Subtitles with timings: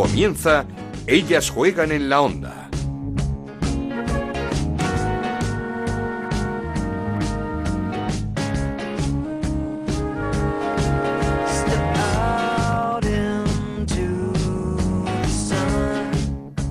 [0.00, 0.64] Comienza
[1.06, 2.70] Ellas juegan en la onda.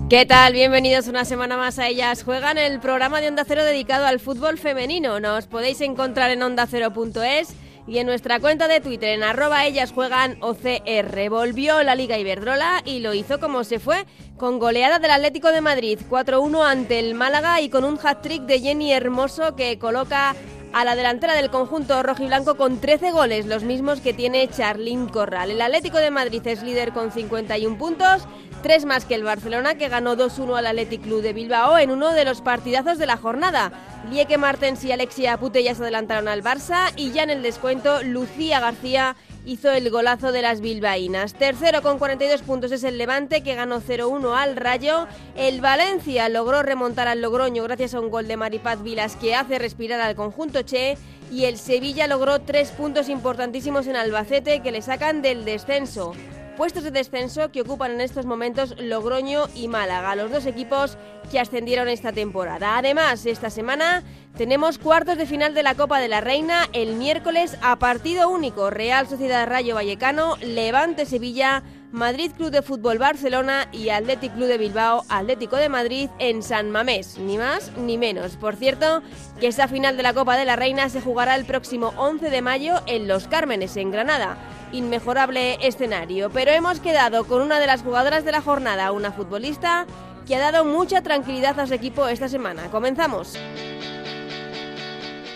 [0.10, 0.54] ¿Qué tal?
[0.54, 4.58] Bienvenidos una semana más a Ellas Juegan, el programa de Onda Cero dedicado al fútbol
[4.58, 5.20] femenino.
[5.20, 7.50] Nos podéis encontrar en ondacero.es
[7.90, 11.30] y en nuestra cuenta de Twitter en arroba ellas juegan OCR.
[11.30, 14.06] Volvió la Liga Iberdrola y lo hizo como se fue,
[14.38, 18.60] con goleada del Atlético de Madrid 4-1 ante el Málaga y con un hat-trick de
[18.60, 20.36] Jenny Hermoso que coloca
[20.72, 25.50] a la delantera del conjunto rojiblanco con 13 goles, los mismos que tiene Charlín Corral.
[25.50, 28.28] El Atlético de Madrid es líder con 51 puntos,
[28.62, 32.12] tres más que el Barcelona, que ganó 2-1 al Athletic Club de Bilbao en uno
[32.12, 33.72] de los partidazos de la jornada.
[34.10, 38.02] Lieke Martens y Alexia Pute ya se adelantaron al Barça y ya en el descuento
[38.04, 41.34] Lucía García hizo el golazo de las bilbaínas.
[41.34, 45.08] Tercero con 42 puntos es el Levante, que ganó 0-1 al Rayo.
[45.36, 49.60] El Valencia logró remontar al Logroño gracias a un gol de Maripaz Vilas que hace
[49.60, 50.98] respirar al conjunto Che.
[51.32, 56.14] Y el Sevilla logró tres puntos importantísimos en Albacete que le sacan del descenso
[56.60, 60.98] puestos de descenso que ocupan en estos momentos Logroño y Málaga, los dos equipos
[61.32, 62.78] que ascendieron esta temporada.
[62.78, 64.04] Además, esta semana
[64.36, 68.72] tenemos cuartos de final de la Copa de la Reina el miércoles a partido único.
[68.72, 74.58] Real Sociedad Rayo Vallecano, Levante Sevilla, Madrid Club de Fútbol Barcelona y Athletic Club de
[74.58, 78.36] Bilbao, Atlético de Madrid en San Mamés, ni más ni menos.
[78.36, 79.02] Por cierto,
[79.40, 82.42] que esa final de la Copa de la Reina se jugará el próximo 11 de
[82.42, 84.38] mayo en Los Cármenes, en Granada
[84.72, 86.30] inmejorable escenario.
[86.30, 89.86] Pero hemos quedado con una de las jugadoras de la jornada, una futbolista
[90.28, 92.70] que ha dado mucha tranquilidad a su equipo esta semana.
[92.70, 93.36] Comenzamos.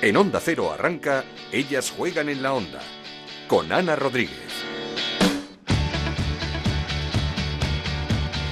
[0.01, 2.81] En Onda Cero arranca Ellas juegan en la Onda,
[3.47, 4.52] con Ana Rodríguez.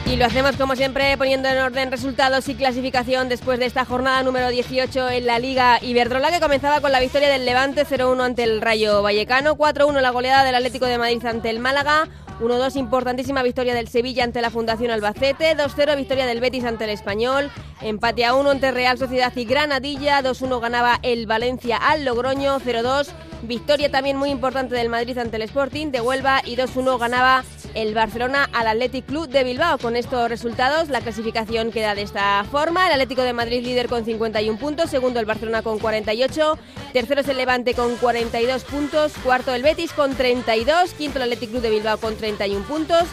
[0.05, 4.23] Y lo hacemos como siempre poniendo en orden resultados y clasificación después de esta jornada
[4.23, 8.43] número 18 en la Liga Iberdrola que comenzaba con la victoria del Levante 0-1 ante
[8.43, 12.09] el Rayo Vallecano, 4-1 la goleada del Atlético de Madrid ante el Málaga,
[12.41, 16.89] 1-2 importantísima victoria del Sevilla ante la Fundación Albacete, 2-0 victoria del Betis ante el
[16.89, 17.49] Español,
[17.81, 23.13] empate a 1 entre Real Sociedad y Granadilla, 2-1 ganaba el Valencia al Logroño, 0-2
[23.43, 26.41] victoria también muy importante del Madrid ante el Sporting de Huelva.
[26.45, 27.43] Y 2-1 ganaba
[27.73, 29.77] el Barcelona al Athletic Club de Bilbao.
[29.77, 32.87] Con estos resultados, la clasificación queda de esta forma.
[32.87, 36.57] El Atlético de Madrid líder con 51 puntos, segundo el Barcelona con 48,
[36.93, 41.51] tercero es el Levante con 42 puntos, cuarto el Betis con 32, quinto el Athletic
[41.51, 43.03] Club de Bilbao con 31 puntos,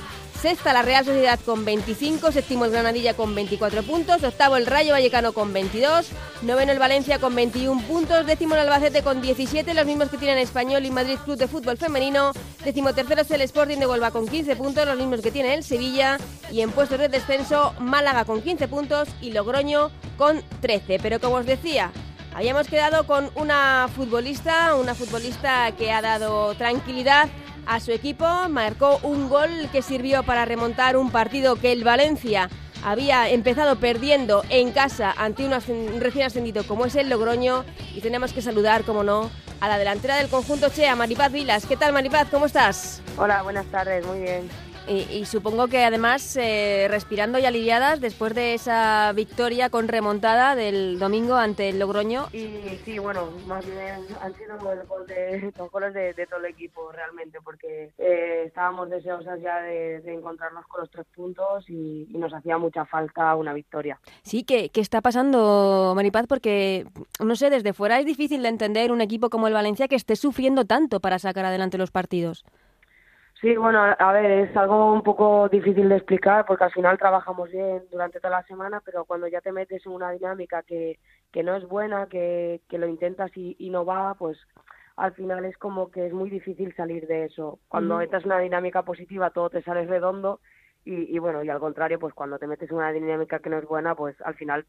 [0.41, 4.93] Sexta la Real Sociedad con 25, séptimo el Granadilla con 24 puntos, octavo el Rayo
[4.93, 6.11] Vallecano con 22,
[6.43, 10.39] noveno el Valencia con 21 puntos, décimo el Albacete con 17, los mismos que tienen
[10.39, 12.31] Español y Madrid Club de Fútbol Femenino,
[12.65, 15.65] décimo tercero es el Sporting de Huelva con 15 puntos, los mismos que tiene el
[15.65, 16.19] Sevilla,
[16.53, 21.01] y en puestos de descenso Málaga con 15 puntos y Logroño con 13.
[21.03, 21.91] Pero como os decía,
[22.33, 27.29] habíamos quedado con una futbolista, una futbolista que ha dado tranquilidad
[27.69, 32.49] a su equipo, marcó un gol que sirvió para remontar un partido que el Valencia
[32.83, 37.65] había empezado perdiendo en casa ante un recién ascendido como es el Logroño
[37.95, 39.31] y tenemos que saludar, como no,
[39.61, 41.67] a la delantera del conjunto Chea, Maripaz Vilas.
[41.67, 42.29] ¿Qué tal Maripaz?
[42.31, 43.03] ¿Cómo estás?
[43.19, 44.49] Hola, buenas tardes, muy bien.
[44.89, 50.99] Y, supongo que además eh, respirando y aliviadas después de esa victoria con remontada del
[50.99, 52.29] domingo ante el Logroño.
[52.33, 54.89] Y sí, bueno, más bien han sido los
[55.71, 60.81] goles de, de, todo el equipo realmente, porque eh, estábamos deseosas ya de, encontrarnos con
[60.81, 64.01] los tres puntos y, nos hacía mucha falta una victoria.
[64.23, 66.27] Sí, ¿qué, ¿qué está pasando, Maripaz?
[66.27, 66.87] Porque,
[67.25, 70.17] no sé, desde fuera es difícil de entender un equipo como el Valencia que esté
[70.17, 72.45] sufriendo tanto para sacar adelante los partidos.
[73.41, 77.49] Sí, bueno, a ver, es algo un poco difícil de explicar porque al final trabajamos
[77.51, 80.99] bien durante toda la semana, pero cuando ya te metes en una dinámica que,
[81.31, 84.37] que no es buena, que, que lo intentas y, y no va, pues
[84.97, 87.61] al final es como que es muy difícil salir de eso.
[87.69, 90.41] Cuando entras en una dinámica positiva todo te sale redondo
[90.85, 93.59] y, y bueno, y al contrario, pues cuando te metes en una dinámica que no
[93.59, 94.67] es buena, pues al final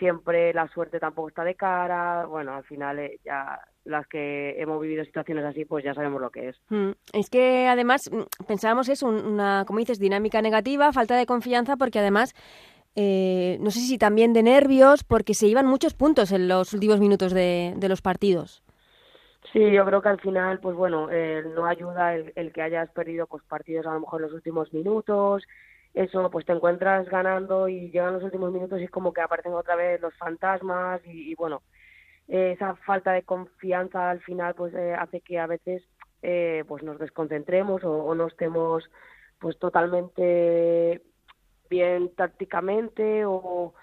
[0.00, 4.80] siempre la suerte tampoco está de cara, bueno, al final eh, ya las que hemos
[4.80, 6.60] vivido situaciones así, pues ya sabemos lo que es.
[6.68, 11.76] Mm, es que además mm, pensábamos es una, como dices, dinámica negativa, falta de confianza,
[11.76, 12.34] porque además
[12.96, 17.00] eh, no sé si también de nervios, porque se iban muchos puntos en los últimos
[17.00, 18.62] minutos de, los partidos.
[19.52, 23.26] Sí, yo creo que al final, pues bueno, eh, no ayuda el, que hayas perdido
[23.26, 25.44] pues partidos a lo mejor en los últimos minutos,
[25.94, 29.54] eso, pues te encuentras ganando y llegan los últimos minutos y es como que aparecen
[29.54, 31.62] otra vez los fantasmas y bueno,
[32.30, 35.82] esa falta de confianza al final pues eh, hace que a veces
[36.22, 38.88] eh, pues nos desconcentremos o, no estemos
[39.40, 41.02] pues totalmente
[41.68, 43.74] bien tácticamente o,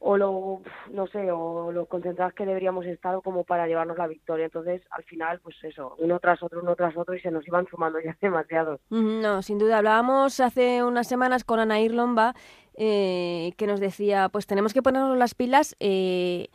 [0.00, 4.46] o lo no sé o lo concentrados que deberíamos estar como para llevarnos la victoria.
[4.46, 7.66] Entonces al final pues eso uno tras otro uno tras otro y se nos iban
[7.68, 8.80] sumando ya demasiados.
[8.90, 9.78] No sin duda.
[9.78, 12.34] Hablábamos hace unas semanas con Ana Irlomba
[12.76, 16.48] eh, que nos decía pues tenemos que ponernos las pilas eh,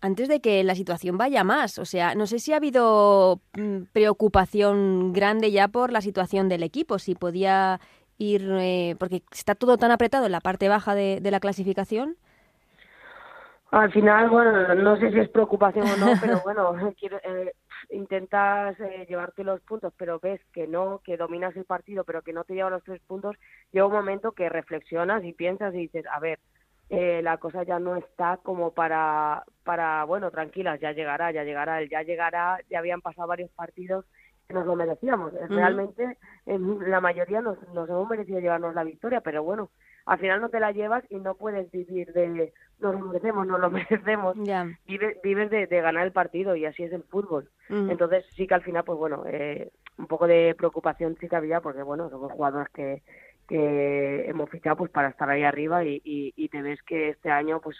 [0.00, 1.78] antes de que la situación vaya más.
[1.78, 6.62] O sea, no sé si ha habido mm, preocupación grande ya por la situación del
[6.62, 7.80] equipo, si podía
[8.18, 12.16] ir, eh, porque está todo tan apretado en la parte baja de, la clasificación.
[13.70, 17.52] Al final, bueno, no sé si es preocupación o no, pero bueno, eh,
[17.90, 22.32] intentas eh, llevarte los puntos, pero ves que no, que dominas el partido, pero que
[22.32, 23.36] no te lleva los tres puntos,
[23.72, 26.38] llega un momento que reflexionas y piensas y dices, a ver,
[26.90, 31.84] eh, la cosa ya no está como para, para, bueno, tranquilas, ya llegará, ya llegará,
[31.84, 34.06] ya llegará, ya habían pasado varios partidos
[34.46, 35.34] que nos lo merecíamos.
[35.50, 36.16] Realmente,
[36.46, 39.68] en la mayoría nos, nos hemos merecido llevarnos la victoria, pero bueno,
[40.06, 42.50] al final no te la llevas y no puedes vivir de
[42.80, 44.38] nos lo merecemos, nos lo merecemos.
[44.86, 47.50] Vives, vives de, ganar el partido y así es el fútbol.
[47.68, 51.60] Entonces sí que al final, pues bueno, eh, un poco de preocupación sí que había
[51.60, 53.02] porque bueno, somos jugadores que
[53.48, 57.62] que hemos fichado pues para estar ahí arriba y, y, te ves que este año
[57.62, 57.78] pues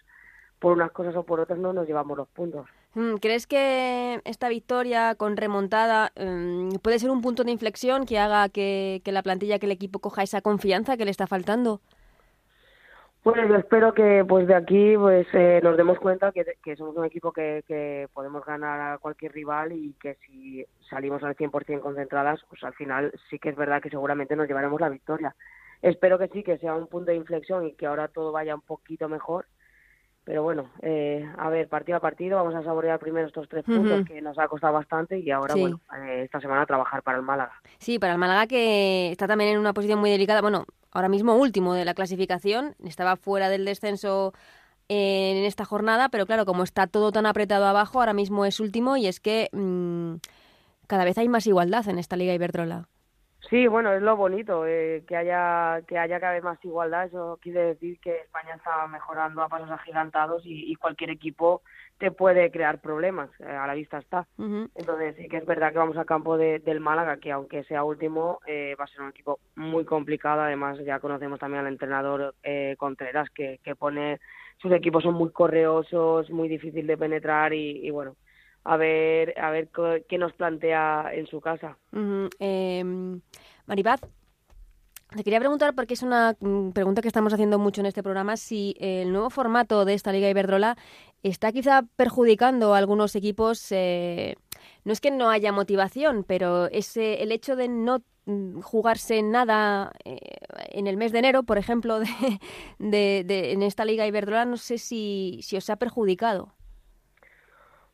[0.58, 2.66] por unas cosas o por otras no nos llevamos los puntos.
[2.94, 8.18] Mm, ¿Crees que esta victoria con remontada mm, puede ser un punto de inflexión que
[8.18, 11.80] haga que, que, la plantilla, que el equipo coja esa confianza que le está faltando?
[13.24, 16.96] Bueno, yo espero que pues de aquí pues eh, nos demos cuenta que, que somos
[16.96, 21.80] un equipo que, que, podemos ganar a cualquier rival y que si salimos al 100%
[21.80, 25.34] concentradas, pues al final sí que es verdad que seguramente nos llevaremos la victoria.
[25.82, 28.62] Espero que sí, que sea un punto de inflexión y que ahora todo vaya un
[28.62, 29.46] poquito mejor.
[30.28, 34.04] Pero bueno, eh, a ver, partido a partido, vamos a saborear primero estos tres puntos
[34.04, 37.54] que nos ha costado bastante y ahora, bueno, eh, esta semana trabajar para el Málaga.
[37.78, 40.42] Sí, para el Málaga que está también en una posición muy delicada.
[40.42, 44.34] Bueno, ahora mismo último de la clasificación, estaba fuera del descenso
[44.88, 48.98] en esta jornada, pero claro, como está todo tan apretado abajo, ahora mismo es último
[48.98, 50.16] y es que mm,
[50.88, 52.86] cada vez hay más igualdad en esta Liga Iberdrola.
[53.40, 57.06] Sí, bueno, es lo bonito, eh, que haya que haya cada vez más igualdad.
[57.06, 61.62] Eso quiere decir que España está mejorando a pasos agigantados y, cualquier equipo
[61.98, 64.26] te puede crear problemas, eh, a la vista está.
[64.38, 68.40] Entonces sí que es verdad que vamos al campo del Málaga, que aunque sea último,
[68.46, 70.42] eh, va a ser un equipo muy complicado.
[70.42, 72.34] Además ya conocemos también al entrenador
[72.76, 74.20] Contreras, que, que pone
[74.58, 78.16] sus equipos son muy correosos, muy difícil de penetrar y bueno,
[78.68, 79.70] a ver, a ver
[80.06, 81.78] qué nos plantea en su casa.
[83.66, 84.00] Maripaz,
[85.16, 88.36] te quería preguntar, porque es una mm, pregunta que estamos haciendo mucho en este programa,
[88.36, 90.76] si el nuevo formato de esta Liga Iberdrola
[91.22, 93.72] está quizá perjudicando a algunos equipos.
[93.72, 94.36] Eh,
[94.84, 99.92] no es que no haya motivación, pero ese, el hecho de no mm, jugarse nada
[100.04, 100.18] eh,
[100.72, 102.00] en el mes de enero, por ejemplo,
[102.78, 106.57] de, de, en esta Liga Iberdrola, no sé si, si os ha perjudicado.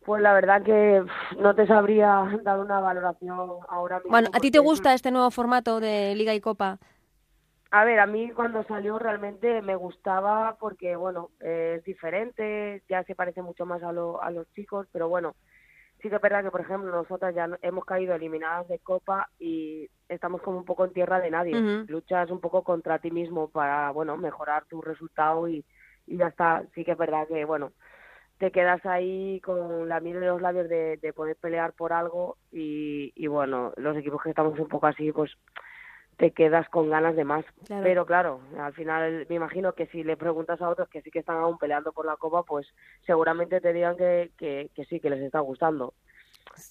[0.04, 1.02] Pues la verdad que
[1.38, 4.10] no te sabría dar una valoración ahora mismo.
[4.10, 6.78] Bueno, ¿a ti te gusta este nuevo formato de Liga y Copa?
[7.70, 13.14] A ver, a mí cuando salió realmente me gustaba porque, bueno, es diferente, ya se
[13.14, 15.34] parece mucho más a, a los chicos, pero bueno,
[16.00, 19.88] sí que es verdad que, por ejemplo, nosotras ya hemos caído eliminadas de Copa y
[20.08, 21.84] estamos como un poco en tierra de nadie.
[21.88, 25.64] Luchas un poco contra ti mismo para, bueno, mejorar tu resultado y,
[26.06, 26.62] y ya está.
[26.74, 27.72] Sí que es verdad que, bueno,
[28.38, 33.12] te quedas ahí con la miel en los labios de, poder pelear por algo y,
[33.14, 35.30] y, bueno, los equipos que estamos un poco así, pues
[36.16, 37.44] te quedas con ganas de más.
[37.68, 41.18] Pero claro, al final me imagino que si le preguntas a otros que sí que
[41.20, 42.66] están aún peleando por la copa, pues
[43.06, 45.94] seguramente te digan que, que, sí, que les está gustando.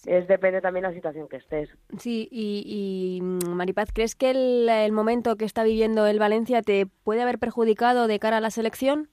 [0.06, 1.70] Es depende también de la situación que estés.
[1.98, 6.86] Sí, y, y Maripaz, ¿crees que el, el momento que está viviendo el Valencia te
[6.86, 9.10] puede haber perjudicado de cara a la selección?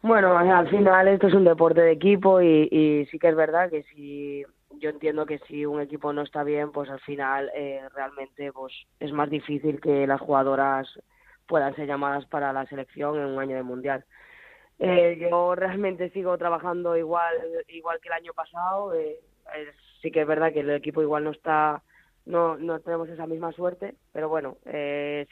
[0.00, 3.82] Bueno, al final esto es un deporte de equipo y, sí que es verdad que
[3.94, 4.44] si
[4.78, 8.72] yo entiendo que si un equipo no está bien, pues al final eh, realmente pues
[9.00, 10.86] es más difícil que las jugadoras
[11.48, 14.04] puedan ser llamadas para la selección en un año de mundial.
[14.78, 17.34] Eh, yo realmente sigo trabajando igual
[17.66, 18.94] igual que el año pasado.
[18.94, 19.18] Eh,
[20.00, 21.82] sí que es verdad que el equipo igual no está,
[22.24, 24.58] no no tenemos esa misma suerte, pero bueno,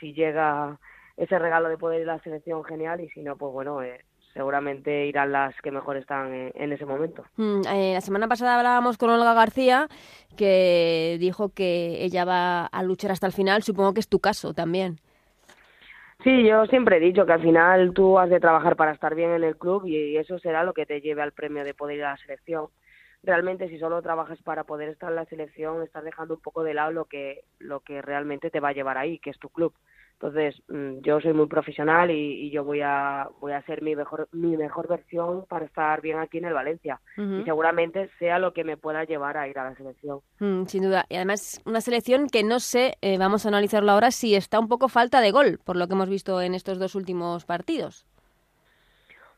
[0.00, 0.76] si llega
[1.16, 3.80] ese regalo de poder ir a la selección genial y si no, pues bueno.
[4.36, 7.24] Seguramente irán las que mejor están en, ese momento.
[7.36, 9.88] Mm, eh, la semana pasada hablábamos con Olga García,
[10.36, 13.62] que dijo que ella va a luchar hasta el final.
[13.62, 14.98] Supongo que es tu caso también.
[16.22, 19.30] Sí, yo siempre he dicho que al final tú has de trabajar para estar bien
[19.30, 22.04] en el club y eso será lo que te lleve al premio de poder ir
[22.04, 22.66] a la selección.
[23.22, 26.74] realmente si solo trabajas para poder estar en la selección, estás dejando un poco de
[26.74, 29.72] lado lo que, lo que realmente te va a llevar ahí, que es tu club.
[30.18, 34.28] Entonces, mm, yo soy muy profesional y, yo voy a voy a hacer mi mejor
[34.32, 38.64] mi mejor versión para estar bien aquí en el Valencia y seguramente sea lo que
[38.64, 40.20] me pueda llevar a ir a la selección.
[40.38, 41.04] Mm, sin duda.
[41.10, 44.68] Y además una selección que no sé, eh, vamos a analizarlo ahora, si está un
[44.68, 48.06] poco falta de gol, por lo que hemos visto en estos dos últimos partidos.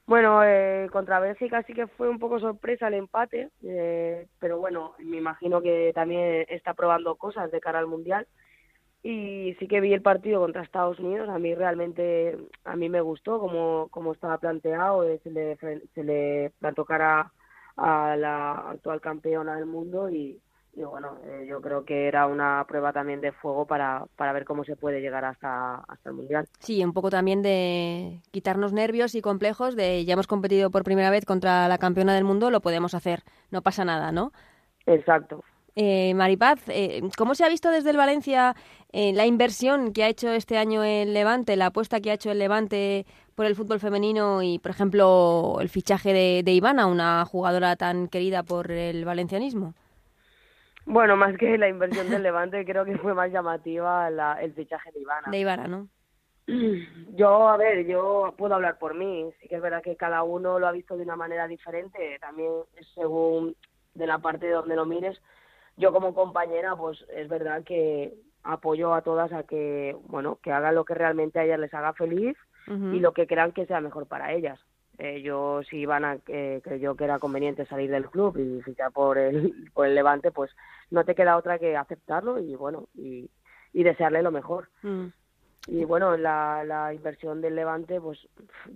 [0.07, 4.95] Bueno, eh, contra Bélgica sí que fue un poco sorpresa el empate, eh, pero bueno,
[5.01, 8.27] me imagino que también está probando cosas de cara al Mundial.
[9.03, 13.01] Y sí que vi el partido contra Estados Unidos, a mí realmente, a mí me
[13.01, 15.57] gustó como, como estaba planteado, eh, se le,
[15.95, 17.33] se le plantó cara
[17.77, 20.41] a la actual campeona del mundo y,
[20.75, 24.45] y bueno, eh, yo creo que era una prueba también de fuego para, para ver
[24.45, 26.47] cómo se puede llegar hasta, hasta el Mundial.
[26.59, 31.11] Sí, un poco también de quitarnos nervios y complejos de ya hemos competido por primera
[31.11, 34.33] vez contra la campeona del mundo, lo podemos hacer, no pasa nada, ¿no?
[34.87, 35.45] Exacto.
[35.81, 38.57] Eh, Maripaz, eh, ¿cómo se ha visto desde el Valencia
[38.91, 42.33] eh, la inversión que ha hecho este año el Levante, la apuesta que ha hecho
[42.33, 43.07] el Levante
[43.37, 48.09] por el fútbol femenino y, por ejemplo, el fichaje de, de Ivana, una jugadora tan
[48.09, 49.75] querida por el valencianismo?
[50.85, 54.09] Bueno, más que la inversión del Levante, creo que fue más llamativa
[54.41, 55.31] el fichaje de Ivana.
[55.31, 55.87] De Ivana, ¿no?
[57.15, 59.31] Yo, a ver, yo puedo hablar por mí.
[59.41, 62.51] Sí que es verdad que cada uno lo ha visto de una manera diferente, también
[62.97, 63.55] según
[63.95, 65.21] de la parte donde lo mires.
[65.79, 70.75] Yo como compañera, pues es verdad que apoyo a todas a que, bueno, que hagan
[70.75, 74.07] lo que realmente a ellas les haga feliz y lo que crean que sea mejor
[74.07, 74.61] para ellas.
[74.99, 79.17] Eh, yo si Ivana eh, creyó que era conveniente salir del club y fichar por
[79.17, 80.51] el, por el Levante, pues
[80.91, 83.31] no te queda otra que aceptarlo y bueno, y,
[83.73, 84.69] y desearle lo mejor.
[84.83, 85.07] Mm.
[85.69, 88.19] Y bueno, la, la inversión del Levante, pues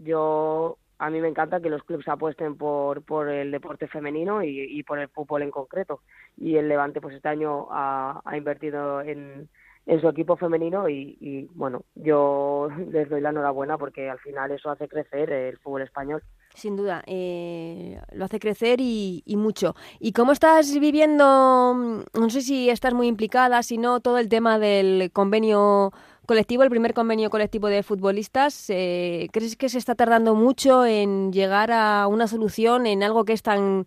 [0.04, 4.60] yo a mí me encanta que los clubes apuesten por, por el deporte femenino y,
[4.60, 6.00] y por el fútbol en concreto.
[6.36, 9.48] Y el Levante, pues este año ha, ha invertido en,
[9.86, 14.70] en su equipo femenino y, bueno, yo les doy la enhorabuena porque al final eso
[14.70, 16.22] hace crecer el fútbol español.
[16.54, 19.74] Sin duda, eh, lo hace crecer y, mucho.
[19.98, 24.58] ¿Y cómo estás viviendo, no sé si estás muy implicada, si no, todo el tema
[24.58, 25.92] del convenio
[26.26, 28.70] colectivo, el primer convenio colectivo de futbolistas?
[28.70, 33.32] Eh, ¿Crees que se está tardando mucho en llegar a una solución en algo que
[33.32, 33.86] es tan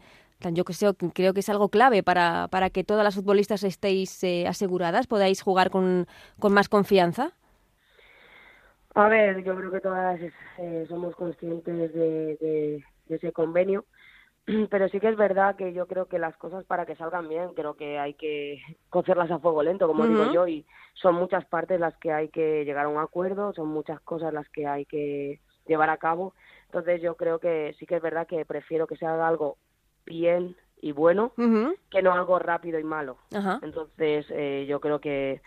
[0.52, 4.24] yo que sé, creo que es algo clave para, para que todas las futbolistas estéis
[4.24, 6.08] eh, aseguradas, podáis jugar con,
[6.40, 7.32] con, más confianza.
[8.94, 10.20] A ver, yo creo que todas
[10.58, 13.86] eh, somos conscientes de, ese convenio,
[14.70, 17.54] pero sí que es verdad que yo creo que las cosas para que salgan bien,
[17.54, 21.80] creo que hay que cocerlas a fuego lento, como digo yo, y son muchas partes
[21.80, 25.40] las que hay que llegar a un acuerdo, son muchas cosas las que hay que
[25.68, 26.34] llevar a cabo.
[26.66, 29.58] Entonces yo creo que sí que es verdad que prefiero que se haga algo
[30.06, 31.32] bien y bueno
[31.90, 33.18] que no algo rápido y malo.
[33.62, 35.42] Entonces, eh, yo creo que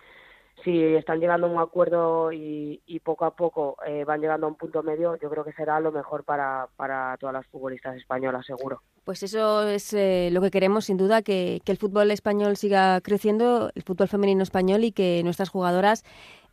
[0.65, 4.57] si están llegando a un acuerdo y, poco a poco eh, van llegando a un
[4.57, 8.83] punto medio, yo creo que será lo mejor para, para todas las futbolistas españolas, seguro.
[9.05, 13.71] Pues eso es eh, lo que queremos, sin duda, que el fútbol español siga creciendo,
[13.75, 16.05] el fútbol femenino español y que nuestras jugadoras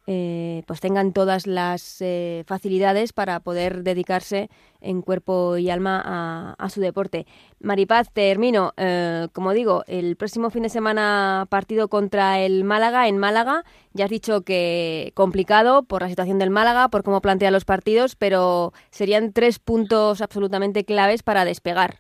[0.08, 6.70] eh, pues tengan todas las eh, facilidades para poder dedicarse en cuerpo y alma a,
[6.70, 7.26] su deporte.
[7.60, 8.74] Maripaz, termino.
[8.78, 13.64] Eh, como digo, el próximo fin de semana partido contra el Málaga en Málaga.
[13.94, 18.16] Ya has dicho que complicado por la situación del Málaga, por cómo plantea los partidos,
[18.16, 21.96] pero serían tres puntos absolutamente claves para despegar.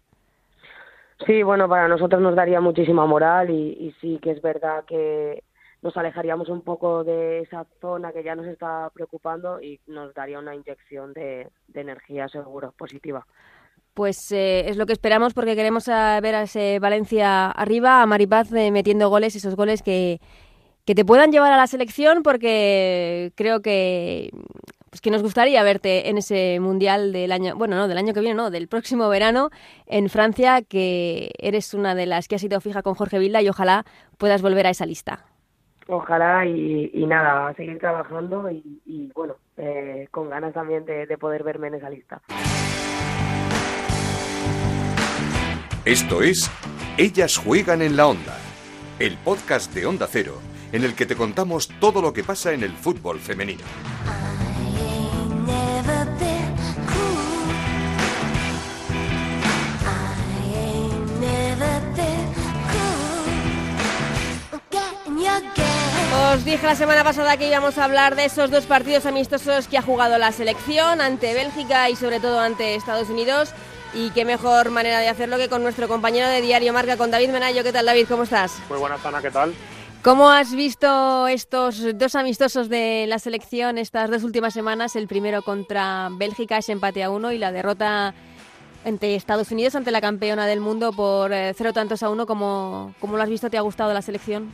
[1.25, 5.41] Sí, bueno, para nosotros nos daría muchísima moral y sí que es verdad que
[5.86, 10.39] nos alejaríamos un poco de esa zona que ya nos está preocupando y nos daría
[10.39, 13.27] una inyección de, energía seguro, positiva.
[13.94, 18.08] Pues eh, es lo que esperamos porque queremos eh, ver a ese Valencia arriba, a
[18.08, 20.20] Maripaz eh, metiendo goles, esos goles que,
[20.86, 24.32] que te puedan llevar a la selección porque creo que
[24.89, 28.22] pues que nos gustaría verte en ese mundial del año, bueno, no, del año que
[28.22, 29.51] viene, no, del próximo verano
[29.86, 33.50] en Francia, que eres una de las que ha sido fija con Jorge Vilda y
[33.50, 33.86] ojalá
[34.18, 35.35] puedas volver a esa lista.
[35.88, 41.68] Ojalá y, nada, a seguir trabajando y, bueno, eh, con ganas también de poder verme
[41.68, 42.22] en esa lista.
[45.86, 46.50] Esto es
[46.98, 48.36] Ellas juegan en la onda,
[48.98, 50.39] el podcast de Onda Cero,
[50.72, 53.63] en el que te contamos todo lo que pasa en el fútbol femenino.
[66.34, 69.77] Os dije la semana pasada que íbamos a hablar de esos dos partidos amistosos que
[69.77, 73.53] ha jugado la selección ante Bélgica y sobre todo ante Estados Unidos.
[73.94, 77.29] Y qué mejor manera de hacerlo que con nuestro compañero de Diario Marca, con David
[77.29, 77.63] Menayo.
[77.63, 78.08] ¿Qué tal, David?
[78.10, 78.58] ¿Cómo estás?
[78.70, 79.53] Muy buenas, Ana, ¿qué tal?
[80.01, 84.96] ¿Cómo has visto estos dos amistosos de la selección estas dos últimas semanas?
[84.96, 88.15] El primero contra Bélgica, ese empate a uno, y la derrota
[88.84, 92.25] ante Estados Unidos, ante la campeona del mundo, por eh, cero tantos a uno.
[92.25, 93.50] ¿Cómo, ¿Cómo lo has visto?
[93.50, 94.51] ¿Te ha gustado la selección?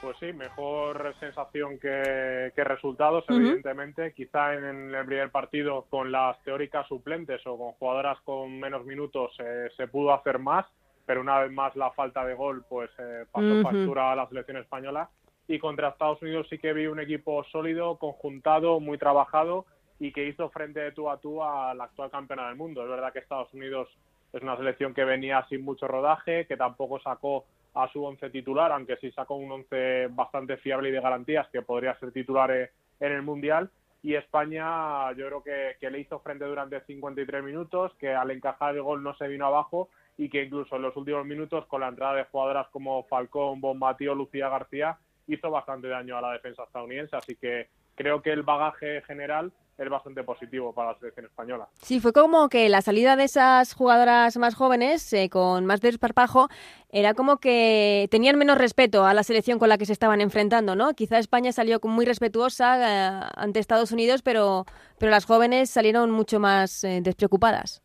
[0.00, 4.14] Pues sí, mejor sensación que, resultados, evidentemente.
[4.14, 9.32] Quizá en el primer partido con las teóricas suplentes o con jugadoras con menos minutos
[9.38, 10.64] eh, se pudo hacer más,
[11.04, 14.56] pero una vez más la falta de gol pues eh, pasó factura a la selección
[14.56, 15.10] española.
[15.46, 19.66] Y contra Estados Unidos sí que vi un equipo sólido, conjuntado, muy trabajado
[19.98, 22.82] y que hizo frente de tú a tú a la actual campeona del mundo.
[22.82, 23.88] Es verdad que Estados Unidos
[24.32, 28.72] es una selección que venía sin mucho rodaje, que tampoco sacó a su once titular,
[28.72, 32.70] aunque sí sacó un once bastante fiable y de garantías que podría ser titular eh,
[32.98, 33.70] en el Mundial.
[34.02, 38.74] Y España yo creo que, que, le hizo frente durante 53 minutos, que al encajar
[38.74, 41.88] el gol no se vino abajo y que incluso en los últimos minutos con la
[41.88, 47.16] entrada de jugadoras como Falcón, Bombatío, Lucía García hizo bastante daño a la defensa estadounidense.
[47.16, 51.68] Así que creo que el bagaje general es bastante positivo para la selección española.
[51.80, 56.48] Sí, fue como que la salida de esas jugadoras más jóvenes, eh, con más desparpajo,
[56.90, 60.76] era como que tenían menos respeto a la selección con la que se estaban enfrentando,
[60.76, 60.92] ¿no?
[60.92, 64.66] Quizá España salió muy respetuosa eh, ante Estados Unidos, pero,
[64.98, 67.82] pero las jóvenes salieron mucho más eh, despreocupadas.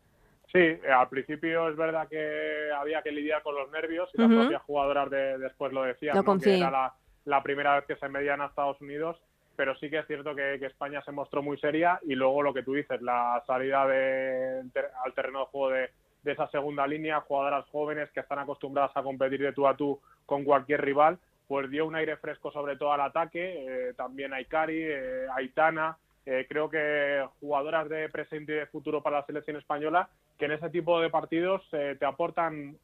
[0.52, 4.62] Sí, al principio es verdad que había que lidiar con los nervios y las propias
[4.62, 8.46] jugadoras de, después lo decían, que era la, la primera vez que se medían a
[8.46, 9.20] Estados Unidos
[9.56, 12.62] pero sí que es cierto que, España se mostró muy seria y luego lo que
[12.62, 14.62] tú dices, la salida de,
[15.04, 15.90] al terreno de juego de,
[16.24, 20.42] esa segunda línea, jugadoras jóvenes que están acostumbradas a competir de tú a tú con
[20.42, 25.26] cualquier rival, pues dio un aire fresco sobre todo al ataque, eh, también Aikari, eh,
[25.36, 30.46] Aitana, eh, creo que jugadoras de presente y de futuro para la selección española que
[30.46, 32.76] en ese tipo de partidos te aportan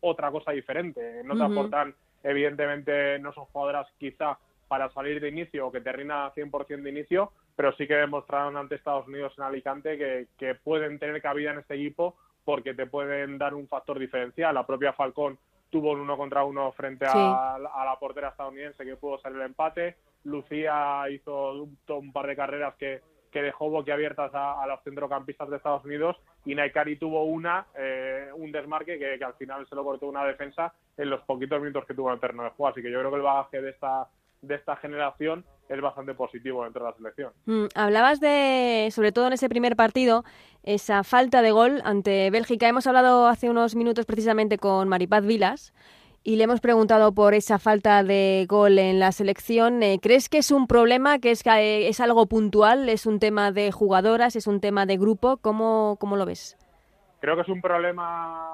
[0.00, 5.66] otra cosa diferente, no te aportan, evidentemente no son jugadoras quizá para salir de inicio
[5.66, 9.44] o que te rinda 100% de inicio, pero sí que demostraron ante Estados Unidos en
[9.44, 13.98] Alicante que, que pueden tener cabida en este equipo porque te pueden dar un factor
[13.98, 14.54] diferencial.
[14.54, 15.38] La propia Falcón
[15.70, 19.96] tuvo un uno contra uno frente a, la portera estadounidense que pudo salir el empate.
[20.24, 23.00] Lucía hizo un, par de carreras que,
[23.30, 28.30] que dejó boquiabiertas a, a los centrocampistas de Estados Unidos y Naikari tuvo una, eh,
[28.34, 31.84] un desmarque que, que, al final se lo cortó una defensa en los poquitos minutos
[31.84, 32.68] que tuvo en el terreno de juego.
[32.68, 34.08] Así que yo creo que el bagaje de esta
[34.42, 37.32] de esta generación es bastante positivo dentro de la selección.
[37.46, 40.24] Mm, hablabas de, sobre todo en ese primer partido,
[40.62, 42.68] esa falta de gol ante Bélgica.
[42.68, 45.72] Hemos hablado hace unos minutos precisamente con Maripaz Vilas
[46.22, 49.82] y le hemos preguntado por esa falta de gol en la selección.
[49.82, 53.52] Eh, ¿Crees que es un problema, que es, eh, es algo puntual, es un tema
[53.52, 55.36] de jugadoras, es un tema de grupo?
[55.36, 56.56] ¿Cómo, cómo lo ves?
[57.20, 58.50] Creo que es un problema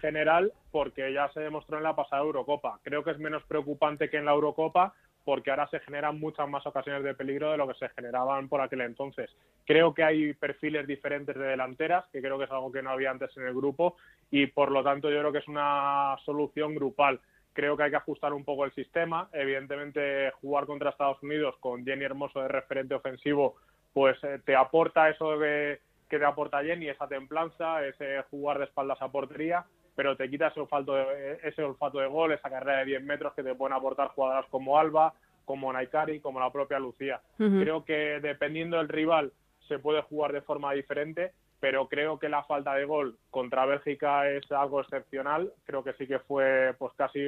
[0.00, 2.78] general porque ya se demostró en la pasada Eurocopa.
[2.82, 6.66] Creo que es menos preocupante que en la Eurocopa porque ahora se generan muchas más
[6.66, 9.30] ocasiones de peligro de lo que se generaban por aquel entonces.
[9.66, 13.10] Creo que hay perfiles diferentes de delanteras, que creo que es algo que no había
[13.10, 13.96] antes en el grupo
[14.30, 17.20] y por lo tanto yo creo que es una solución grupal.
[17.52, 19.28] Creo que hay que ajustar un poco el sistema.
[19.32, 23.56] Evidentemente, jugar contra Estados Unidos con Jenny Hermoso de referente ofensivo,
[23.92, 28.64] pues eh, te aporta eso de, que te aporta Jenny, esa templanza, ese jugar de
[28.64, 32.78] espaldas a portería pero te quita ese olfato de, ese olfato de gol, esa carrera
[32.78, 36.78] de 10 metros que te pueden aportar jugadoras como Alba, como Naikari, como la propia
[36.78, 37.20] Lucía.
[37.36, 39.32] Creo que dependiendo del rival
[39.66, 44.28] se puede jugar de forma diferente, pero creo que la falta de gol contra Bélgica
[44.30, 45.52] es algo excepcional.
[45.64, 47.20] Creo que sí que fue pues casi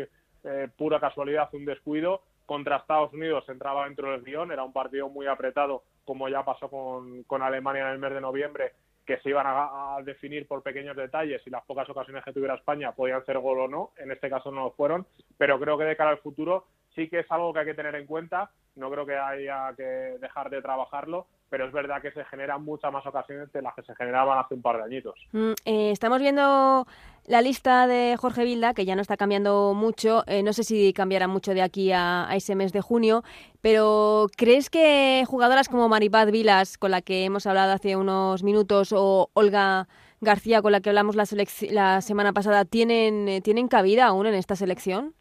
[0.45, 2.23] eh, pura casualidad, un descuido.
[2.47, 6.69] Contra Estados Unidos entraba dentro del guion, era un partido muy apretado, como ya pasó
[6.69, 8.73] con, con Alemania en el mes de noviembre,
[9.07, 12.93] que se iban a, definir por pequeños detalles y las pocas ocasiones que tuviera España
[12.93, 15.97] podían ser gol o no, en este caso no lo fueron, pero creo que de
[15.97, 19.07] cara al futuro sí que es algo que hay que tener en cuenta, no creo
[19.07, 23.53] que haya que dejar de trabajarlo, pero es verdad que se generan muchas más ocasiones
[23.53, 25.15] de las que se generaban hace un par de añitos.
[25.33, 26.87] Mm, eh, estamos viendo
[27.27, 30.95] la lista de Jorge Vilda, que ya no está cambiando mucho, eh, no sé si
[30.95, 33.23] cambiará mucho de aquí a, ese mes de junio,
[33.61, 38.95] pero ¿crees que jugadoras como Maripaz Vilas, con la que hemos hablado hace unos minutos,
[38.97, 39.89] o Olga
[40.23, 41.25] García, con la que hablamos la,
[41.71, 45.15] la semana pasada, tienen, eh, tienen cabida aún en esta selección?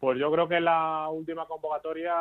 [0.00, 2.12] Pues yo creo que la última convocatoria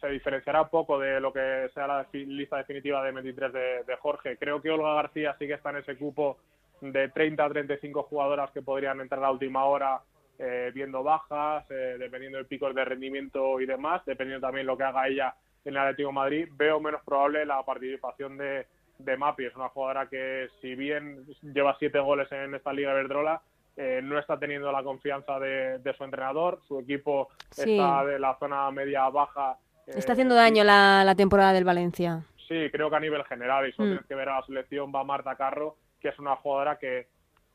[0.00, 4.36] se diferenciará poco de lo que sea la lista definitiva de 23 de, Jorge.
[4.36, 6.38] Creo que Olga García sí que está en ese cupo
[6.80, 10.00] de 30 a 35 jugadoras que podrían entrar a la última hora
[10.38, 14.84] eh, viendo bajas, eh, dependiendo del pico de rendimiento y demás, dependiendo también lo que
[14.84, 16.48] haga ella en el Atlético Madrid.
[16.52, 18.66] Veo menos probable la participación de,
[18.98, 19.44] de Mapi.
[19.44, 23.42] Es una jugadora que, si bien lleva siete goles en esta Liga Verdrola,
[23.76, 26.60] eh, no está teniendo la confianza de, su entrenador.
[26.66, 29.58] Su equipo está de la zona media-baja.
[29.86, 32.22] Está haciendo daño la, la, temporada del Valencia.
[32.48, 33.68] Sí, creo que a nivel general.
[33.68, 33.90] Y solo mm.
[33.90, 37.08] tienes que ver a la selección, va Marta Carro, que es una jugadora que,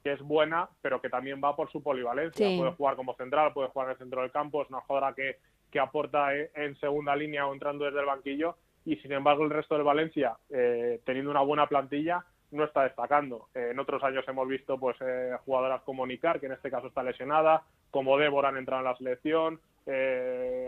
[0.03, 2.47] que es buena, pero que también va por su polivalencia.
[2.57, 4.61] Puede jugar como central, puede jugar en el centro del campo.
[4.61, 5.37] Es una jugadora que,
[5.71, 8.55] que aporta en segunda línea o entrando desde el banquillo
[8.87, 13.49] y sin embargo el resto del Valencia, eh, teniendo una buena plantilla, no está destacando.
[13.53, 16.87] Eh, en otros años hemos visto pues eh, jugadoras como Nicar, que en este caso
[16.87, 19.59] está lesionada, como Débora han entrado en la selección,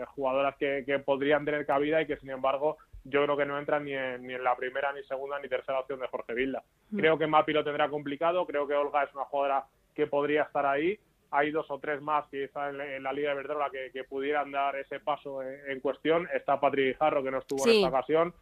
[0.08, 3.94] jugadoras que, podrían tener cabida y que sin embargo yo creo que no entran ni
[3.94, 6.62] en, ni en la primera, ni segunda, ni tercera opción de Jorge Vilda.
[6.90, 6.98] Mm.
[6.98, 10.66] Creo que Mapi lo tendrá complicado, creo que Olga es una jugadora que podría estar
[10.66, 10.98] ahí
[11.30, 14.76] hay dos o tres más que están en, la Liga de Verdrola que, pudieran dar
[14.76, 16.28] ese paso en, cuestión.
[16.34, 18.34] Está Patrick Jarro, que no estuvo en esta ocasión.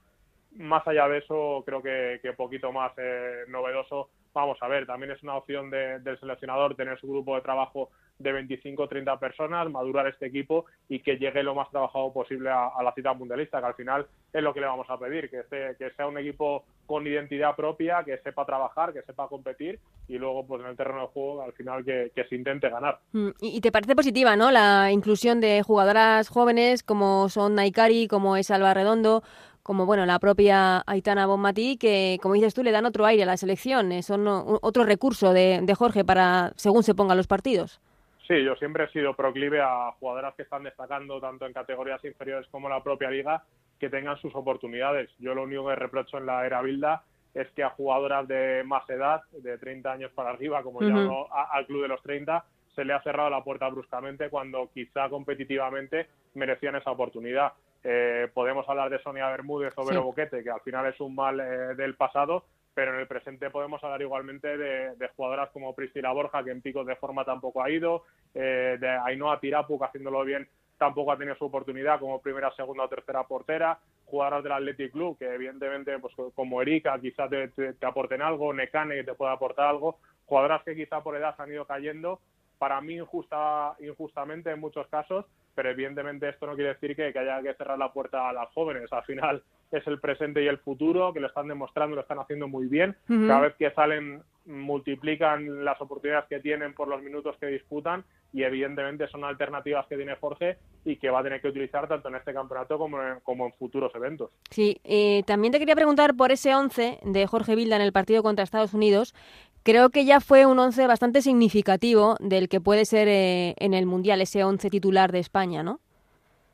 [0.53, 4.09] Más allá de eso, creo que, que poquito más eh, novedoso.
[4.33, 8.33] Vamos a ver, también es una opción del seleccionador tener su grupo de trabajo de
[8.33, 12.83] 25 o 30 personas, madurar este equipo y que llegue lo más trabajado posible a,
[12.83, 15.43] la cita mundialista, que al final es lo que le vamos a pedir, que,
[15.79, 19.79] que sea un equipo con identidad propia, que sepa trabajar, que sepa competir
[20.09, 22.99] y luego pues en el terreno de juego al final que, se intente ganar.
[23.13, 28.37] Mm, ¿Y te parece positiva no la inclusión de jugadoras jóvenes como son Naikari, como
[28.37, 29.23] es Alba Redondo,
[29.63, 33.27] como bueno la propia Aitana Bonmatí, que como dices tú le dan otro aire a
[33.27, 37.81] la selección, eh, son otro recurso de, de Jorge para según se pongan los partidos?
[38.29, 42.47] Sí, yo siempre he sido proclive a jugadoras que están destacando tanto en categorías inferiores
[42.51, 43.43] como en la propia liga
[43.81, 45.09] que tengan sus oportunidades.
[45.19, 48.89] Yo lo único que reprocho en la era Bilda es que a jugadoras de más
[48.91, 52.93] edad, de 30 años para arriba, como llamo al club de los 30, se le
[52.93, 57.53] ha cerrado la puerta bruscamente cuando quizá competitivamente merecían esa oportunidad.
[57.83, 61.41] Eh, podemos hablar de Sonia Bermúdez o Vero Boquete, que al final es un mal
[61.41, 62.45] eh, del pasado,
[62.79, 66.87] pero en el presente podemos hablar igualmente de, jugadoras como Priscila Borja, que en picos
[66.87, 71.35] de forma tampoco ha ido, eh, de Ainhoa Tirapu, que haciéndolo bien tampoco ha tenido
[71.35, 76.15] su oportunidad como primera, segunda o tercera portera, jugadoras del Athletic Club, que evidentemente, pues
[76.37, 81.03] como Erika, quizás te, aporten algo, Necane, que te pueda aportar algo, jugadoras que quizá
[81.03, 82.21] por edad han ido cayendo,
[82.59, 87.19] para mí injusta, injustamente en muchos casos, pero evidentemente esto no quiere decir que, que
[87.19, 88.93] haya que cerrar la puerta a las jóvenes.
[88.93, 92.49] Al final, es el presente y el futuro, que lo están demostrando, lo están haciendo
[92.49, 92.97] muy bien.
[93.07, 98.43] Cada vez que salen, multiplican las oportunidades que tienen por los minutos que disputan y
[98.43, 102.17] evidentemente son alternativas que tiene Jorge y que va a tener que utilizar tanto en
[102.17, 104.31] este campeonato como en, como en futuros eventos.
[104.51, 108.23] Sí, eh, también te quería preguntar por ese 11 de Jorge Vilda en el partido
[108.23, 109.15] contra Estados Unidos.
[109.63, 113.87] Creo que ya fue un 11 bastante significativo del que puede ser eh, en el
[113.87, 115.81] Mundial, ese 11 titular de España, ¿no?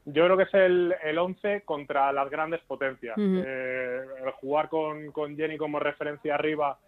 [0.07, 3.17] Yo creo que es el, el 11 contra las grandes potencias.
[3.19, 6.79] Eh, el jugar con, con, Jenny como referencia arriba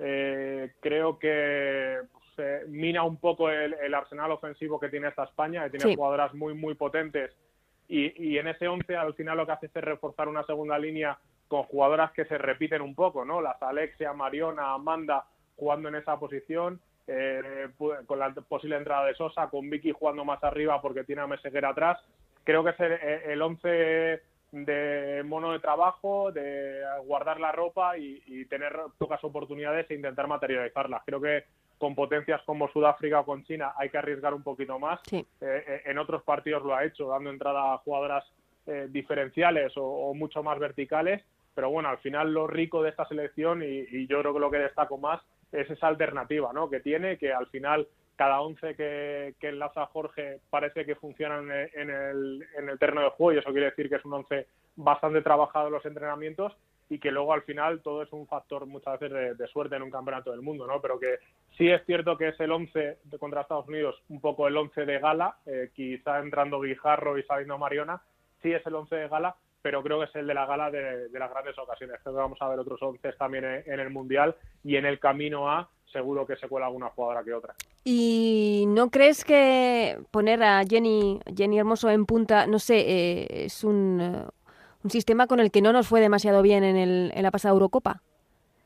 [0.00, 2.00] eh, creo que
[2.34, 6.34] pues, mina un poco el, el, arsenal ofensivo que tiene esta España, que tiene jugadoras
[6.34, 7.32] muy, muy potentes.
[7.88, 11.16] Y, y en ese 11 al final lo que hace es reforzar una segunda línea
[11.46, 13.40] con jugadoras que se repiten un poco, ¿no?
[13.40, 15.24] Las Alexia, Mariona, Amanda
[15.54, 16.80] jugando en esa posición.
[17.08, 21.28] Eh, con la posible entrada de Sosa, con Vicky jugando más arriba porque tiene a
[21.28, 22.00] Meseguer atrás
[22.46, 22.80] creo que es
[23.26, 29.94] el, 11 de mono de trabajo, de guardar la ropa y, tener pocas oportunidades e
[29.94, 31.02] intentar materializarlas.
[31.04, 31.44] Creo que
[31.76, 35.00] con potencias como Sudáfrica o con China hay que arriesgar un poquito más.
[35.12, 38.24] Eh, eh, en otros partidos lo ha hecho, dando entrada a jugadoras
[38.66, 41.22] eh, diferenciales o, mucho más verticales.
[41.54, 44.50] Pero bueno, al final lo rico de esta selección y, y, yo creo que lo
[44.50, 46.70] que destaco más es esa alternativa ¿no?
[46.70, 52.46] que tiene, que al final cada once que, enlaza Jorge parece que funcionan en el,
[52.56, 55.68] en el terreno de juego y eso quiere decir que es un once bastante trabajado
[55.68, 56.56] en los entrenamientos
[56.88, 59.90] y que luego al final todo es un factor muchas veces de, suerte en un
[59.90, 60.80] campeonato del mundo, ¿no?
[60.80, 61.18] Pero que
[61.56, 64.98] sí es cierto que es el once contra Estados Unidos, un poco el once de
[64.98, 68.00] gala, eh, quizá entrando Guijarro y saliendo Mariona,
[68.42, 71.08] sí es el once de gala, pero creo que es el de la gala de,
[71.12, 71.98] las grandes ocasiones.
[72.02, 75.50] Creo que vamos a ver otros once también en el Mundial y en el camino
[75.50, 77.54] a seguro que se cuela alguna jugadora que otra.
[77.82, 83.64] ¿Y no crees que poner a Jenny, Jenny Hermoso en punta, no sé, eh, es
[83.64, 84.24] un, eh,
[84.84, 87.54] un, sistema con el que no nos fue demasiado bien en, el, en la pasada
[87.54, 88.02] Eurocopa?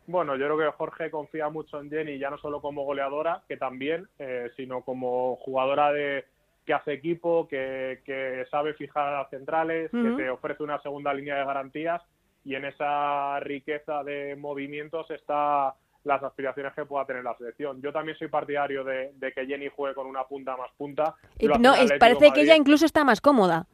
[0.08, 3.56] Bueno, yo creo que Jorge confía mucho en Jenny, ya no solo como goleadora, que
[3.56, 6.24] también, eh, sino como jugadora de
[6.66, 11.14] que hace equipo, que, que sabe fijar a las centrales, que te ofrece una segunda
[11.14, 12.02] línea de garantías
[12.44, 17.80] y en esa riqueza de movimientos está las aspiraciones que pueda tener la selección.
[17.82, 21.14] Yo también soy partidario de, que Jenny juegue con una punta más punta.
[21.58, 23.66] no, parece que ella incluso está más cómoda.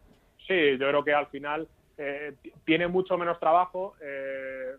[0.47, 2.35] Sí, yo creo que al final eh,
[2.65, 3.95] tiene mucho menos trabajo.
[4.01, 4.73] Eh,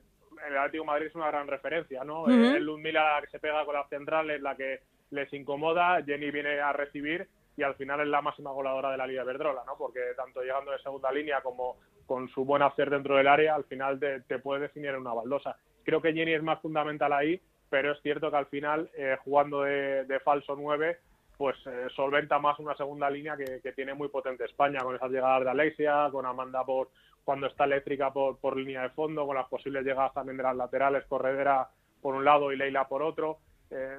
[0.47, 2.27] el Atlético de Madrid es una gran referencia, ¿no?
[2.27, 4.81] El Ludmila que se pega con las centrales, la que
[5.11, 9.07] les incomoda, Jenny viene a recibir y al final es la máxima goleadora de la
[9.07, 9.75] Liga Verdrola, ¿no?
[9.77, 13.65] Porque tanto llegando de segunda línea como con su buen hacer dentro del área, al
[13.65, 15.57] final te, puede definir en una baldosa.
[15.87, 19.61] Creo que Jenny es más fundamental ahí, pero es cierto que al final, eh, jugando
[19.61, 20.97] de, falso 9,
[21.37, 25.45] pues eh, solventa más una segunda línea que, tiene muy potente España, con esas llegadas
[25.45, 26.89] de Alexia, con Amanda por
[27.23, 30.57] cuando está eléctrica por, por línea de fondo, con las posibles llegadas también de las
[30.57, 31.69] laterales, Corredera
[32.01, 33.37] por un lado y Leila por otro.
[33.71, 33.97] Eh,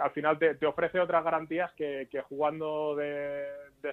[0.00, 3.48] al final te, ofrece otras garantías que, jugando de,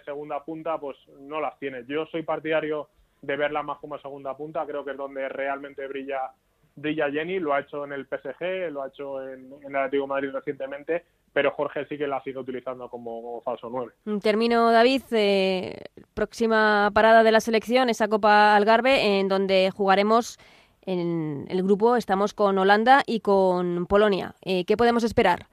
[0.05, 1.83] segunda punta pues no las tiene.
[1.87, 2.89] Yo soy partidario
[3.23, 6.31] de verla más como segunda punta, creo que es donde realmente brilla
[6.77, 10.07] brilla Jenny, lo ha hecho en el PSG, lo ha hecho en, el Atlético de
[10.07, 14.21] Madrid recientemente, pero Jorge sí que la sigue utilizando como, falso 9.
[14.21, 15.01] Termino, David.
[15.11, 15.75] Eh,
[16.13, 20.37] próxima parada de la selección, esa Copa Algarve, en donde jugaremos
[20.85, 24.35] en el grupo, estamos con Holanda y con Polonia.
[24.41, 25.47] Eh, ¿Qué podemos esperar?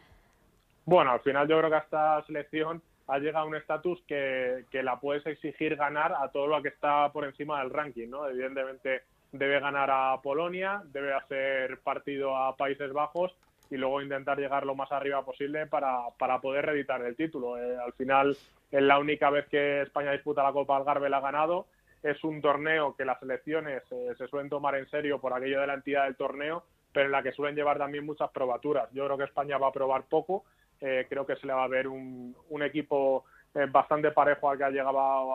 [0.85, 5.01] Bueno, al final yo creo que esta selección ha llegado a un estatus que, la
[5.01, 8.29] puedes exigir ganar a todo lo que está por encima del ranking, ¿no?
[8.29, 9.03] Evidentemente
[9.39, 13.37] debe ganar a Polonia, debe hacer partido a Países Bajos
[13.71, 17.59] y luego intentar llegar lo más arriba posible para, para poder reeditar el título.
[17.59, 18.37] Eh, al final
[18.71, 21.67] es la única vez que España disputa la Copa Algarve la ha ganado.
[22.03, 25.67] Es un torneo que las selecciones eh, se suelen tomar en serio por aquello de
[25.67, 28.89] la entidad del torneo, pero en la que suelen llevar también muchas probaturas.
[28.93, 30.45] Yo creo que España va a probar poco
[30.81, 34.65] eh, creo que se le va a ver un, equipo eh, bastante parejo al que
[34.65, 35.31] ha llegado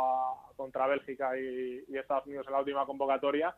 [0.56, 3.56] contra Bélgica y, Estados Unidos en la última convocatoria,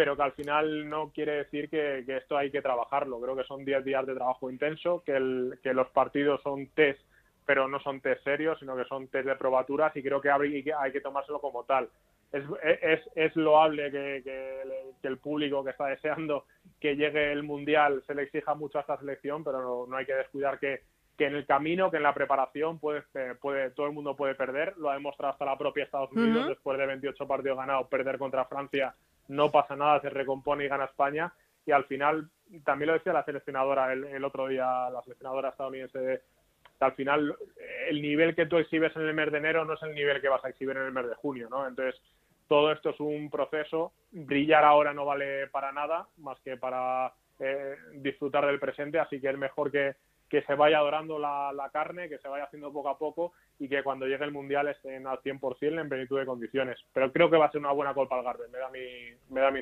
[0.00, 3.20] pero que al final no quiere decir que, esto hay que trabajarlo.
[3.20, 6.98] Creo que son 10 días de trabajo intenso, que, los partidos son test,
[7.44, 10.62] pero no son test serios, sino que son test de probaturas y creo que hay,
[10.90, 11.90] que tomárselo como tal.
[12.32, 14.62] Es, loable que,
[15.02, 16.46] el público que está deseando
[16.80, 20.14] que llegue el Mundial se le exija mucho a esta selección, pero no hay que
[20.14, 20.80] descuidar que
[21.18, 23.02] que en el camino, que en la preparación puede,
[23.42, 24.78] puede, todo el mundo puede perder.
[24.78, 28.46] Lo ha demostrado hasta la propia Estados Unidos, después de 28 partidos ganados, perder contra
[28.46, 28.94] Francia
[29.30, 31.32] no pasa nada, se recompone y gana España.
[31.64, 32.28] Y al final,
[32.64, 36.22] también lo decía la seleccionadora el, otro día, la seleccionadora estadounidense,
[36.80, 37.36] al final
[37.88, 40.28] el nivel que tú exhibes en el mes de enero no es el nivel que
[40.28, 41.66] vas a exhibir en el mes de junio, ¿no?
[41.68, 42.00] Entonces,
[42.48, 43.92] todo esto es un proceso.
[44.10, 49.28] Brillar ahora no vale para nada, más que para eh, disfrutar del presente, así que
[49.28, 49.94] es mejor que
[50.30, 53.82] que se vaya adorando la, carne, que se vaya haciendo poco a poco y que
[53.82, 56.78] cuando llegue el Mundial estén al 100% en plenitud de condiciones.
[56.94, 58.78] Pero creo que va a ser una buena Copa Algarve, me da mi,
[59.28, 59.60] me da mi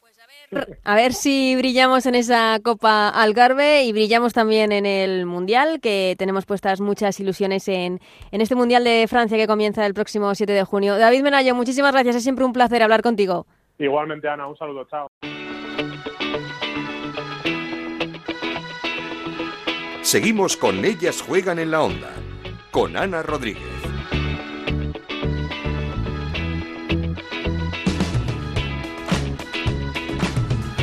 [0.00, 4.84] Pues a ver, a ver si brillamos en esa Copa Algarve y brillamos también en
[4.84, 8.00] el Mundial, que tenemos puestas muchas ilusiones en,
[8.32, 10.98] en este Mundial de Francia que comienza el próximo 7 de junio.
[10.98, 13.46] David Menayo, muchísimas gracias, es siempre un placer hablar contigo.
[13.78, 15.08] Igualmente, Ana, un saludo, chao.
[20.14, 22.12] Seguimos con Ellas Juegan en la Onda,
[22.70, 23.64] con Ana Rodríguez.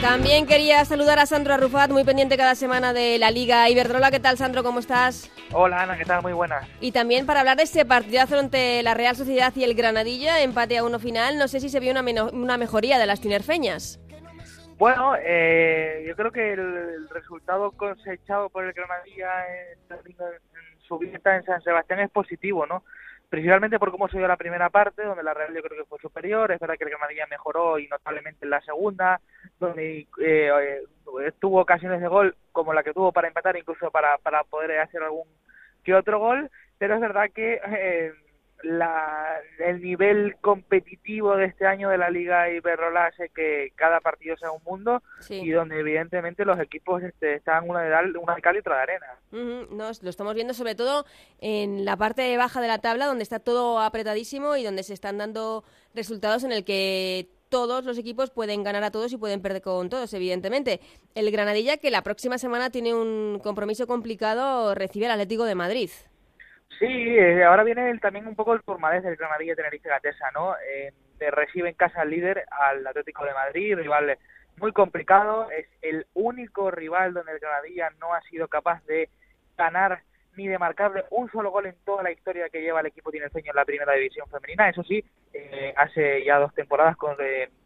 [0.01, 4.11] También quería saludar a Sandro Arrufat, muy pendiente cada semana de la Liga Iberdrola.
[4.11, 4.63] ¿Qué tal, Sandro?
[4.63, 5.31] ¿Cómo estás?
[5.53, 6.21] Hola, Ana, ¿qué tal?
[6.21, 6.67] Muy buenas.
[6.81, 10.77] Y también para hablar de ese partidazo entre la Real Sociedad y el Granadilla, empate
[10.77, 14.01] a uno final, no sé si se vio una, una mejoría de las tinerfeñas.
[14.81, 19.77] Bueno, eh, yo creo que el, resultado cosechado por el Granadilla en,
[20.79, 22.83] su visita en San Sebastián es positivo, ¿no?
[23.29, 25.99] Principalmente por cómo se dio la primera parte, donde la Real yo creo que fue
[25.99, 29.21] superior, es verdad que el Granadilla mejoró y notablemente en la segunda,
[29.59, 30.81] donde eh,
[31.37, 35.03] tuvo ocasiones de gol como la que tuvo para empatar, incluso para, para poder hacer
[35.03, 35.27] algún
[35.83, 38.13] que otro gol, pero es verdad que eh,
[38.63, 44.37] la, el nivel competitivo de este año de la Liga Iberrola hace que cada partido
[44.37, 48.55] sea un mundo y donde evidentemente los equipos este, están una de, una de cal
[48.55, 49.07] y otra de arena.
[49.71, 51.05] Nos, lo estamos viendo sobre todo
[51.39, 55.17] en la parte baja de la tabla donde está todo apretadísimo y donde se están
[55.17, 59.61] dando resultados en el que todos los equipos pueden ganar a todos y pueden perder
[59.61, 60.79] con todos, evidentemente.
[61.15, 65.89] El Granadilla, que la próxima semana tiene un compromiso complicado, recibe al Atlético de Madrid.
[66.79, 70.55] Sí, eh, ahora viene también un poco el formadez del Granadilla Tenerife Gatesa, ¿no?
[70.57, 70.91] Eh,
[71.29, 74.17] recibe en casa al líder, al Atlético de Madrid, rival
[74.57, 79.09] muy complicado, es el único rival donde el Granadilla no ha sido capaz de
[79.57, 80.01] ganar
[80.35, 83.51] ni de marcarle un solo gol en toda la historia que lleva el equipo tinerfeño
[83.51, 84.69] en la primera división femenina.
[84.69, 85.03] Eso sí,
[85.33, 87.15] eh, hace ya dos temporadas con,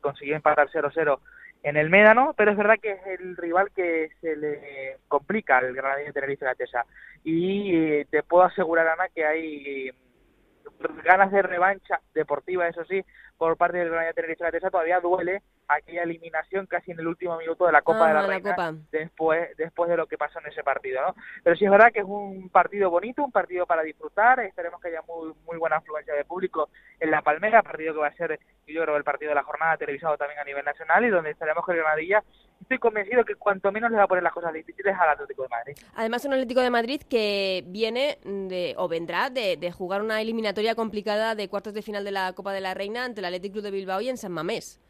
[0.01, 1.19] consiguió empatar 0-0
[1.65, 5.73] en el Médano, pero es verdad que es el rival que se le complica al
[5.73, 6.85] Granadilla Tenerife Gatesa.
[7.23, 13.03] Y eh, te puedo asegurar, Ana, que hay mm, ganas de revancha deportiva, eso sí,
[13.37, 17.65] por parte del Granada Tenerife Gatesa todavía duele aquella eliminación casi en el último minuto
[17.65, 18.55] de la Copa de la, Reina
[18.91, 21.15] después después de lo que pasó en ese partido ¿no?
[21.43, 24.89] pero sí es verdad que es un partido bonito un partido para disfrutar esperemos que
[24.89, 26.69] haya muy muy buena afluencia de público
[26.99, 29.77] en la Palmera partido que va a ser yo creo el partido de la jornada
[29.77, 32.23] televisado también a nivel nacional y donde estaremos con el Granadilla
[32.61, 35.49] estoy convencido que cuanto menos le va a poner las cosas difíciles al Atlético de
[35.49, 35.77] Madrid.
[35.95, 41.35] Además, un Atlético de Madrid que viene de, o vendrá de, jugar una eliminatoria complicada
[41.35, 44.01] de cuartos de final de la Copa de la Reina ante el Atlético de Bilbao
[44.01, 44.81] y en San Mamés.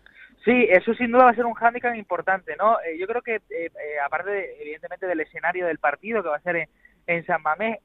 [0.44, 2.80] Sí, eso sin duda va a ser un hándicap importante, ¿no?
[2.82, 6.42] Eh, yo creo que, eh, eh, aparte, evidentemente, del escenario del partido que va a
[6.42, 6.68] ser
[7.08, 7.80] en, San Mamés,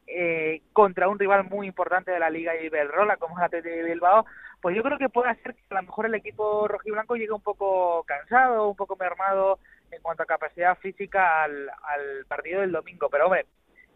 [0.72, 4.24] contra un rival muy importante de la Liga Iberrola, como es el Atlético de Bilbao,
[4.62, 7.42] pues yo creo que puede hacer que a lo mejor el equipo rojiblanco llegue un
[7.42, 9.58] poco cansado, un poco mermado
[9.90, 13.10] en cuanto a capacidad física al, al partido del domingo.
[13.10, 13.44] Pero hombre,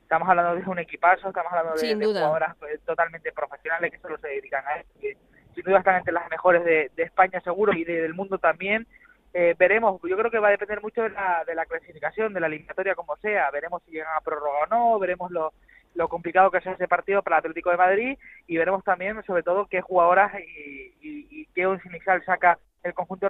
[0.03, 4.29] estamos hablando de un equipazo, estamos hablando de, jugadoras pues, totalmente profesionales que solo se
[4.29, 4.93] dedican a esto,
[5.55, 8.87] sin duda están entre las mejores de, España seguro y del mundo también.
[9.33, 12.41] Eh, veremos, yo creo que va a depender mucho de la, de la clasificación, de
[12.41, 15.53] la eliminatoria como sea, veremos si llegan a prórroga o no, veremos lo,
[15.95, 19.43] lo complicado que sea ese partido para el Atlético de Madrid y veremos también sobre
[19.43, 23.29] todo qué jugadoras y, y, qué once inicial saca el conjunto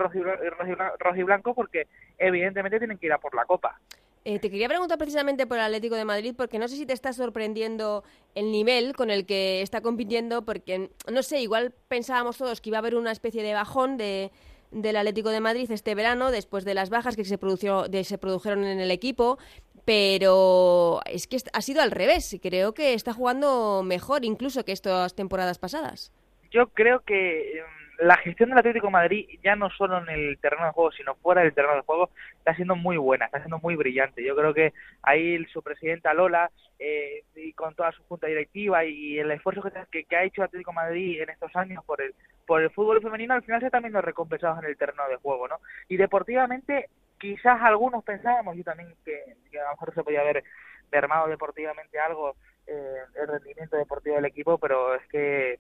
[0.99, 1.87] rojiblanco porque
[2.19, 3.79] evidentemente tienen que ir a por la Copa.
[4.27, 6.95] Eh, te quería preguntar precisamente por el Atlético de Madrid, porque no sé si te
[6.95, 12.63] está sorprendiendo el nivel con el que está compitiendo, porque, no sé, igual pensábamos todos
[12.63, 14.31] que iba a haber una especie de bajón de,
[14.71, 18.17] del Atlético de Madrid este verano, después de las bajas que se, produció, de, se
[18.17, 19.39] produjeron en el equipo,
[19.85, 22.35] pero es que ha sido al revés.
[22.43, 26.13] Creo que está jugando mejor incluso que estas temporadas pasadas.
[26.51, 30.67] Yo creo que em, la gestión del Atlético Madrid, ya no solo en el terreno
[30.67, 33.77] de juego, sino fuera del terreno de juego, está siendo muy buena, está siendo muy
[33.77, 34.25] brillante.
[34.25, 39.19] Yo creo que ahí su presidenta Lola, eh, y con toda su junta directiva y
[39.19, 42.15] el esfuerzo que, que, ha hecho el Atlético Madrid en estos años por el,
[42.47, 45.47] por el fútbol femenino, al final se están viendo recompensados en el terreno de juego,
[45.47, 45.61] ¿no?
[45.89, 49.15] Y deportivamente, quizás algunos pensábamos, yo también, que,
[49.59, 50.43] a lo mejor se podía haber
[50.91, 55.59] mermado deportivamente algo eh, el rendimiento deportivo del equipo, pero es que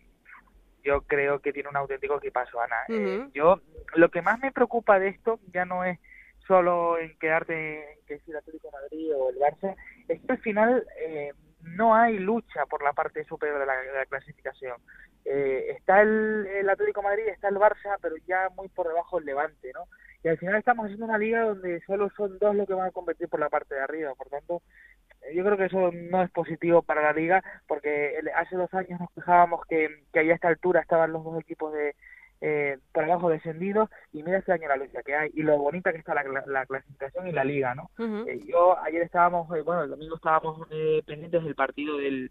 [0.85, 2.77] yo creo que tiene un auténtico equipazo, Ana.
[2.88, 3.61] Eh, yo,
[3.94, 5.99] lo que más me preocupa de esto ya no es
[6.47, 9.75] solo en quedarte en que si el Atlético de Madrid o el Barça,
[10.09, 14.77] es que al final eh, no hay lucha por la parte superior de la, clasificación.
[15.25, 19.18] Eh, está el, el, Atlético de Madrid, está el Barça, pero ya muy por debajo
[19.18, 19.87] el Levante, ¿no?
[20.23, 22.92] Y al final estamos haciendo una liga donde solo son dos los que van a
[22.92, 24.62] competir por la parte de arriba, por tanto,
[25.33, 29.11] yo creo que eso no es positivo para la liga porque hace dos años nos
[29.13, 31.95] quejábamos que, que a esta altura estaban los dos equipos de
[32.41, 35.93] eh, por abajo descendidos y mira este año la lucha que hay y lo bonita
[35.93, 37.91] que está la, clasificación y la liga no
[38.27, 42.31] eh, yo ayer estábamos eh, bueno el domingo estábamos eh, pendientes del partido del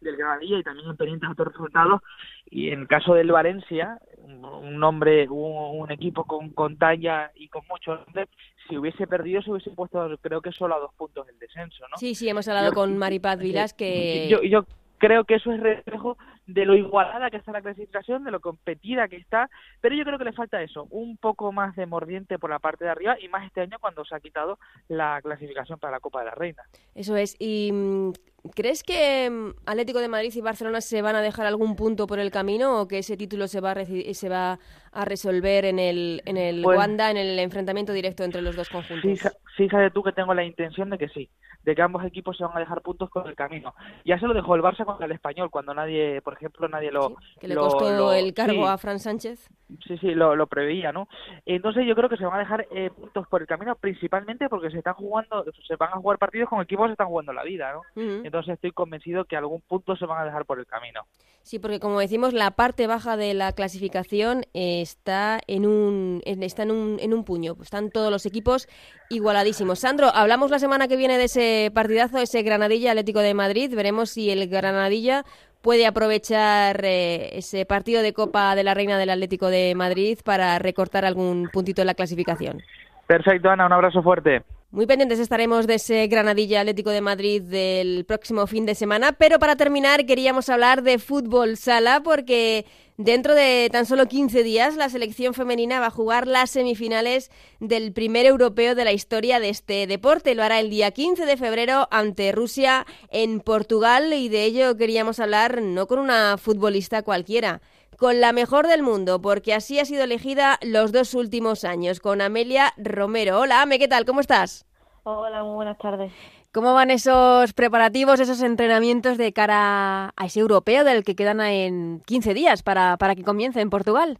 [0.00, 2.02] del Granadilla y también pendientes de otros resultados
[2.50, 7.62] y en el caso del Valencia un nombre, un, equipo con, con talla y con
[7.68, 8.28] mucho nombre,
[8.70, 11.96] si hubiese perdido se hubiese puesto creo que solo a dos puntos el descenso, ¿no?
[11.98, 14.28] Sí, sí, hemos hablado con Maripaz Vilas que...
[14.30, 14.64] Yo, yo
[15.00, 19.08] creo que eso es reflejo de lo igualada que está la clasificación, de lo competida
[19.08, 19.48] que está,
[19.80, 22.84] pero yo creo que le falta eso, un poco más de mordiente por la parte
[22.84, 26.20] de arriba y más este año cuando se ha quitado la clasificación para la Copa
[26.20, 26.62] de la Reina.
[26.94, 28.12] Eso es, y mm,
[28.54, 32.18] ¿crees que mm, Atlético de Madrid y Barcelona se van a dejar algún punto por
[32.18, 34.58] el camino o que ese título se va a, se va
[34.92, 38.68] a resolver en el, en el pues Wanda, en el enfrentamiento directo entre los dos
[38.68, 39.18] conjuntos?
[39.18, 41.28] Sí, sí, sabes tú que tengo la intención de que sí,
[41.62, 43.74] de que ambos equipos se van a dejar puntos con el camino.
[44.04, 47.16] Ya se lo dejó el Barça contra el Español, cuando nadie, por ejemplo, nadie lo...
[47.40, 49.48] que le costó el cargo a Fran Sánchez.
[49.86, 51.08] Sí, sí, lo, lo, preveía, ¿no?
[51.46, 54.70] Entonces yo creo que se van a dejar eh, puntos por el camino, principalmente porque
[54.70, 57.44] se están jugando, se van a jugar partidos con equipos que se están jugando la
[57.44, 57.82] vida, ¿no?
[58.30, 61.00] Entonces estoy convencido que algún punto se van a dejar por el camino.
[61.42, 66.70] Sí, porque como decimos, la parte baja de la clasificación está en un, está en
[66.70, 67.56] un, en un puño.
[67.60, 68.68] Están todos los equipos
[69.08, 69.80] igualadísimos.
[69.80, 73.74] Sandro, hablamos la semana que viene de ese partidazo, ese Granadilla Atlético de Madrid.
[73.74, 75.24] Veremos si el Granadilla
[75.60, 80.56] puede aprovechar eh, ese partido de Copa de la Reina del Atlético de Madrid para
[80.60, 82.62] recortar algún puntito en la clasificación.
[83.08, 84.44] Perfecto, Ana, un abrazo fuerte.
[84.72, 89.40] Muy pendientes estaremos de ese Granadilla Atlético de Madrid del próximo fin de semana, pero
[89.40, 92.64] para terminar queríamos hablar de fútbol sala porque
[92.96, 97.92] dentro de tan solo 15 días la selección femenina va a jugar las semifinales del
[97.92, 100.36] primer europeo de la historia de este deporte.
[100.36, 105.18] Lo hará el día 15 de febrero ante Rusia en Portugal y de ello queríamos
[105.18, 107.60] hablar no con una futbolista cualquiera,
[108.00, 112.22] con la mejor del mundo, porque así ha sido elegida los dos últimos años, con
[112.22, 113.40] Amelia Romero.
[113.40, 114.06] Hola, Ame, ¿qué tal?
[114.06, 114.64] ¿Cómo estás?
[115.02, 116.10] Hola, muy buenas tardes.
[116.50, 122.00] ¿Cómo van esos preparativos, esos entrenamientos de cara a ese europeo del que quedan en
[122.06, 124.18] 15 días para, para que comience en Portugal?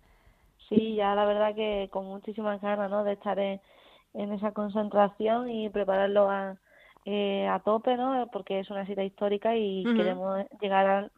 [0.68, 3.02] Sí, ya la verdad que con muchísimas ganas, ¿no?
[3.02, 3.62] De estar en,
[4.12, 6.58] en esa concentración y prepararlo a,
[7.06, 8.28] eh, a tope, ¿no?
[8.30, 11.10] Porque es una cita histórica y queremos llegar a,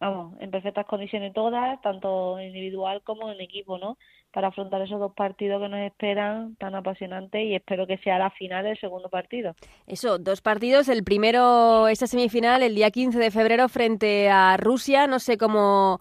[0.00, 3.98] vamos, en perfectas condiciones todas, tanto individual como en equipo, ¿no?
[4.32, 8.30] Para afrontar esos dos partidos que nos esperan tan apasionantes y espero que sea la
[8.30, 9.54] final del segundo partido.
[9.86, 10.88] Eso, dos partidos.
[10.88, 15.06] El primero, esa semifinal, el día 15 de febrero frente a Rusia.
[15.06, 16.00] No sé cómo,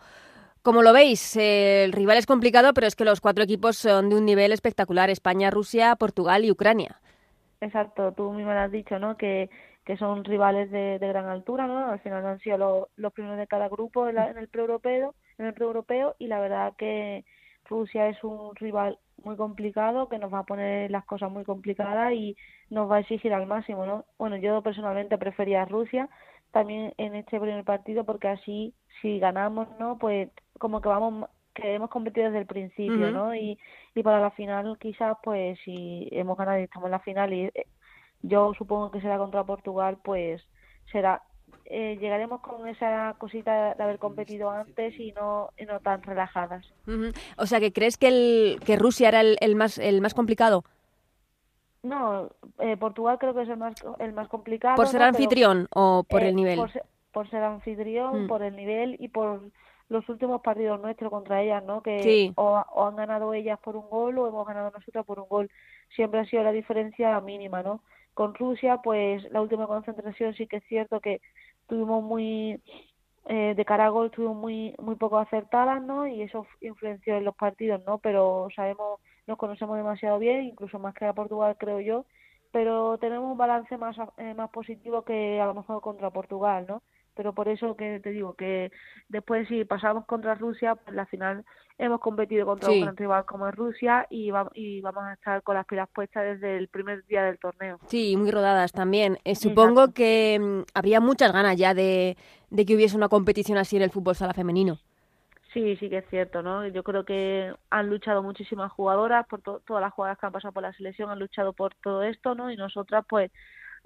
[0.62, 1.36] cómo lo veis.
[1.36, 5.10] el rival es complicado, pero es que los cuatro equipos son de un nivel espectacular.
[5.10, 7.02] España, Rusia, Portugal y Ucrania.
[7.62, 9.18] Exacto, tú mismo lo has dicho, ¿no?
[9.18, 9.50] Que
[9.90, 11.90] que son rivales de, gran altura, ¿no?
[11.90, 16.16] Al final han sido los, primeros de cada grupo en, el pre-europeo, en el pre-europeo
[16.20, 17.26] y la verdad que
[17.66, 22.14] Rusia es un rival muy complicado que nos va a poner las cosas muy complicadas
[22.14, 22.38] y
[22.70, 24.06] nos va a exigir al máximo, ¿no?
[24.20, 26.08] Bueno, yo personalmente prefería a Rusia
[26.52, 29.98] también en este primer partido porque así si ganamos, ¿no?
[29.98, 30.30] Pues
[30.60, 33.34] como que vamos que hemos competido desde el principio, ¿no?
[33.34, 33.58] Y,
[33.96, 37.46] y para la final quizás pues si hemos ganado y estamos en la final y
[37.46, 37.66] eh,
[38.22, 40.42] yo supongo que será contra Portugal, pues
[40.92, 41.22] será
[41.72, 46.66] eh, llegaremos con esa cosita de haber competido antes y no, no tan relajadas.
[47.38, 50.64] O sea, que crees que, el, que Rusia era el, más, el más complicado.
[51.84, 54.78] No, eh, Portugal creo que es el más, el más complicado.
[54.78, 56.60] ¿Por ser anfitrión o por el eh, nivel?
[57.12, 58.28] Por ser, anfitrión, mm.
[58.28, 59.42] por el nivel y por
[59.90, 61.82] los últimos partidos nuestros contra ellas, ¿no?
[61.84, 65.28] Que o, o, han ganado ellas por un gol o hemos ganado nosotros por un
[65.28, 65.52] gol.
[65.96, 67.82] Siempre ha sido la diferencia mínima, ¿no?
[68.20, 71.22] Con Rusia, pues la última concentración sí que es cierto que
[71.68, 72.62] tuvimos muy
[73.28, 76.06] eh, de cara gol estuvimos muy muy poco acertadas, ¿no?
[76.06, 77.98] Y eso influenció en los partidos, ¿no?
[78.00, 82.06] Pero sabemos, nos conocemos demasiado bien, incluso más que a Portugal, creo yo.
[82.52, 86.82] Pero tenemos un balance más eh, más positivo que a lo mejor contra Portugal, ¿no?
[87.16, 88.72] pero por eso que te digo que
[89.10, 91.44] después si pasamos contra Rusia, pues la final
[91.80, 95.56] hemos competido contra un gran rival como es Rusia y, y vamos a estar con
[95.56, 97.80] las pilas puestas desde el primer día del torneo.
[97.88, 99.18] Sí, muy rodadas también.
[99.24, 102.18] Eh, supongo que mm, habría muchas ganas ya de,
[102.50, 104.78] de que hubiese una competición así en el fútbol sala femenino.
[105.54, 106.68] Sí, sí que es cierto, ¿no?
[106.68, 110.62] Yo creo que han luchado muchísimas jugadoras, por todas las jugadoras que han pasado por
[110.62, 112.52] la selección han luchado por todo esto, ¿no?
[112.52, 113.32] Y nosotras, pues,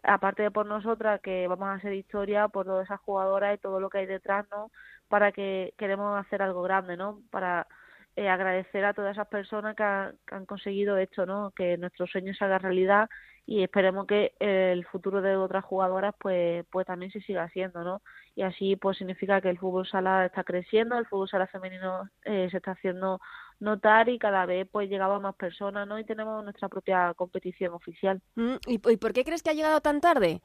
[0.01, 3.79] aparte de por nosotras que vamos a hacer historia por todas esas jugadoras y todo
[3.79, 4.69] lo que hay detrás no
[5.07, 7.67] para que queremos hacer algo grande no para
[8.15, 12.45] eh, agradecer a todas esas personas que, han conseguido esto no que nuestro sueño se
[12.45, 13.09] haga realidad
[13.45, 18.01] y esperemos que el futuro de otras jugadoras pues pues también se siga haciendo no
[18.35, 22.47] y así pues significa que el fútbol sala está creciendo el fútbol sala femenino eh,
[22.49, 23.19] se está haciendo
[23.63, 25.97] notar y cada vez pues llegaba más personas, ¿no?
[25.97, 28.21] Y tenemos nuestra propia competición oficial.
[28.35, 30.41] Mm, ¿Y, por qué crees que ha llegado tan tarde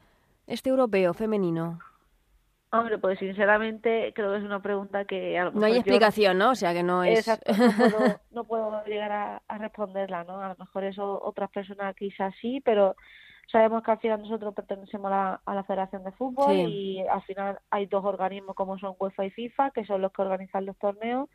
[0.46, 1.80] este europeo femenino?
[2.70, 6.50] Hombre, pues sinceramente creo que es una pregunta que No hay explicación, ¿no?
[6.50, 7.20] O sea que no es...
[7.20, 7.52] Exacto,
[8.30, 10.40] no puedo, llegar a, responderla, ¿no?
[10.40, 12.94] A lo mejor eso otras personas quizás sí, pero
[13.50, 17.86] sabemos que al final nosotros pertenecemos a la, Federación de Fútbol y al final hay
[17.86, 21.30] dos organismos como son UEFA y FIFA, que son los que organizan los torneos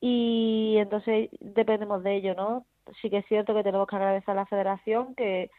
[0.00, 2.66] y entonces dependemos de ello, ¿no?
[3.00, 5.50] Sí que es cierto que tenemos que agradecer a la federación que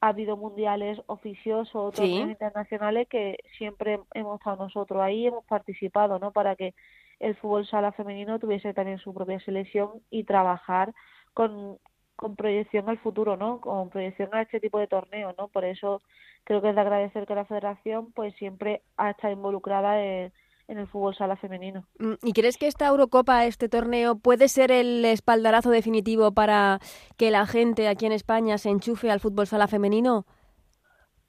[0.00, 6.32] ha habido mundiales oficiosos, otros internacionales que siempre hemos estado nosotros ahí, hemos participado, ¿no?
[6.32, 6.74] Para que
[7.18, 10.92] el fútbol sala femenino tuviese también su propia selección y trabajar
[11.32, 11.78] con,
[12.14, 13.60] con proyección al futuro, ¿no?
[13.60, 15.48] Con proyección a este tipo de torneos, ¿no?
[15.48, 16.02] Por eso
[16.44, 20.32] creo que es de agradecer que la federación pues siempre ha estado involucrada en
[20.68, 21.84] en el fútbol sala femenino.
[21.98, 26.80] Mm, ¿Y crees que esta Eurocopa, este torneo, puede ser el espaldarazo definitivo para
[27.16, 30.24] que la gente aquí en España se enchufe al fútbol sala femenino?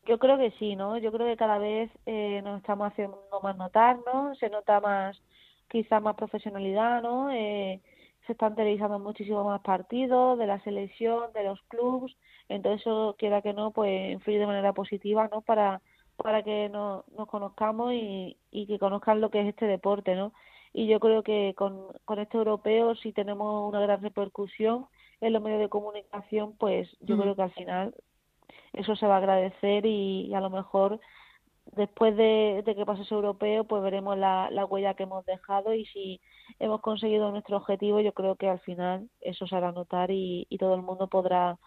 [0.06, 0.98] Yo creo que sí, ¿no?
[0.98, 4.34] Yo creo que cada vez eh, nos estamos haciendo más notar, ¿no?
[4.36, 5.22] Se nota más,
[5.70, 7.30] quizá más profesionalidad, ¿no?
[7.30, 7.82] Eh,
[8.26, 12.16] se están televisando muchísimo más partidos de la selección, de los clubes,
[12.50, 15.42] entonces eso, quiera que no, pues influye de manera positiva, ¿no?
[15.42, 15.82] Para
[16.18, 20.34] para que nos, nos conozcamos y, y que conozcan lo que es este deporte, ¿no?
[20.74, 24.88] Y yo creo que con, con este europeo, si tenemos una gran repercusión
[25.22, 27.22] en los medios de comunicación, pues yo mm.
[27.22, 27.96] creo que al final
[28.74, 31.00] eso se va a agradecer y, a lo mejor
[31.76, 35.74] después de, de, que pase ese europeo, pues veremos la, la huella que hemos dejado
[35.74, 36.22] y si
[36.60, 40.58] hemos conseguido nuestro objetivo, yo creo que al final eso se hará notar y, y
[40.58, 41.58] todo el mundo podrá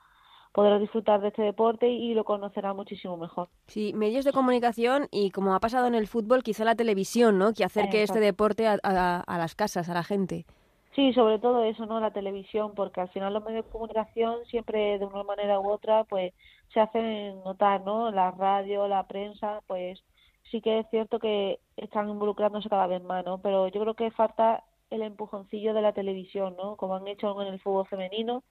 [0.53, 3.48] podrá disfrutar de este deporte y lo conocerá muchísimo mejor.
[3.66, 7.53] Sí, medios de comunicación y como ha pasado en el fútbol, quizá la televisión, ¿no?
[7.53, 10.46] Que acerque este deporte a, a, las casas, a la gente.
[10.94, 12.01] Sí, sobre todo eso, ¿no?
[12.01, 16.05] La televisión, porque al final los medios de comunicación siempre de una manera u otra,
[16.05, 16.32] pues
[16.74, 18.11] se hacen notar, ¿no?
[18.11, 20.03] La radio, la prensa, pues
[20.51, 23.38] sí que es cierto que están involucrándose cada vez más, ¿no?
[23.38, 26.74] Pero yo creo que falta el empujoncillo de la televisión, ¿no?
[26.74, 28.42] Como han hecho en el fútbol femenino,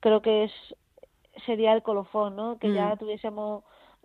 [0.00, 0.52] creo que es
[1.46, 2.58] sería el colofón, ¿no?
[2.58, 2.98] Que ya mm.
[2.98, 3.64] tuviésemos,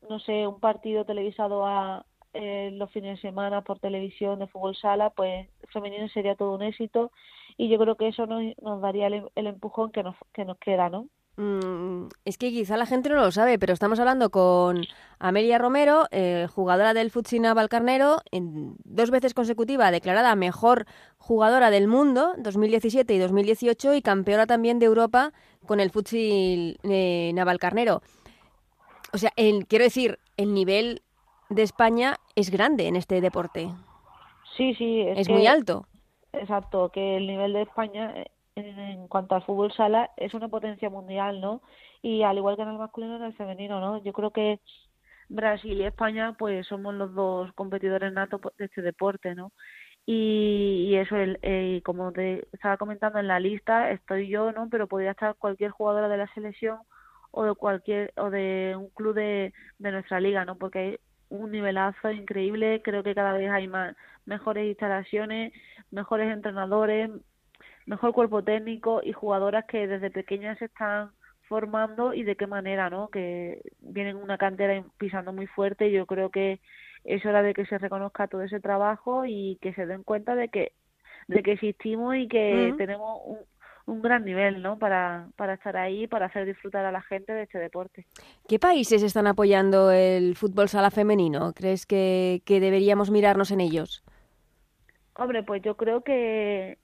[0.10, 4.76] no sé, un partido televisado a eh, los fines de semana por televisión de fútbol
[4.76, 7.12] sala, pues femenino sería todo un éxito
[7.58, 10.58] y yo creo que eso nos, nos daría el, el empujón que nos, que nos
[10.60, 11.08] queda, ¿no?
[11.38, 14.86] Mm, es que quizá la gente no lo sabe, pero estamos hablando con
[15.20, 20.88] Amelia Romero, eh, jugadora del Futsina Valcarnero, en dos veces consecutiva declarada mejor
[21.20, 25.32] jugadora del mundo, 2017 y 2018, y campeona también de Europa
[25.68, 28.02] con el Futsil eh, Navalcarnero.
[29.14, 29.32] O sea,
[29.68, 31.04] quiero decir, el nivel
[31.50, 33.70] de España es grande en este deporte.
[34.58, 35.02] Sí, sí.
[35.02, 35.86] Es, muy alto.
[36.34, 40.90] Exacto, que el nivel de España eh, en cuanto al fútbol sala es una potencia
[40.90, 41.62] mundial, ¿no?
[42.02, 44.04] Y al igual que en el masculino, en el femenino, ¿no?
[44.04, 44.60] Yo creo que
[45.30, 49.52] Brasil y España, pues somos los dos competidores natos de este deporte, ¿no?
[50.06, 54.70] Y, eso, el, como te estaba comentando en la lista, estoy yo, ¿no?
[54.70, 56.80] Pero podría estar cualquier jugadora de la selección
[57.32, 60.58] o de cualquier o de un club de, de nuestra liga, ¿no?
[60.58, 61.00] Porque hay
[61.30, 63.96] un nivelazo increíble, creo que cada vez hay más
[64.26, 65.54] mejores instalaciones,
[65.92, 67.12] mejores entrenadores,
[67.88, 71.12] mejor cuerpo técnico y jugadoras que desde pequeñas se están
[71.48, 73.08] formando y de qué manera, ¿no?
[73.08, 76.60] Que vienen una cantera pisando muy fuerte y yo creo que
[77.06, 80.50] es hora de que se reconozca todo ese trabajo y que se den cuenta de
[80.50, 80.74] que
[81.28, 83.40] de que existimos y que tenemos un,
[83.86, 84.78] un gran nivel, ¿no?
[84.78, 88.06] Para, para estar ahí, para hacer disfrutar a la gente de este deporte.
[88.48, 91.54] ¿Qué países están apoyando el fútbol sala femenino?
[91.54, 94.04] ¿Crees que, que deberíamos mirarnos en ellos?
[95.16, 96.78] Hombre, pues yo creo que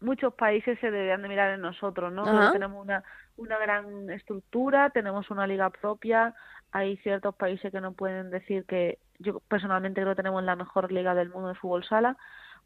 [0.00, 2.52] muchos países se deberían de mirar en nosotros, ¿no?
[2.52, 3.04] tenemos una,
[3.36, 6.34] una gran estructura, tenemos una liga propia,
[6.72, 10.90] hay ciertos países que no pueden decir que yo personalmente creo que tenemos la mejor
[10.90, 12.16] liga del mundo de fútbol sala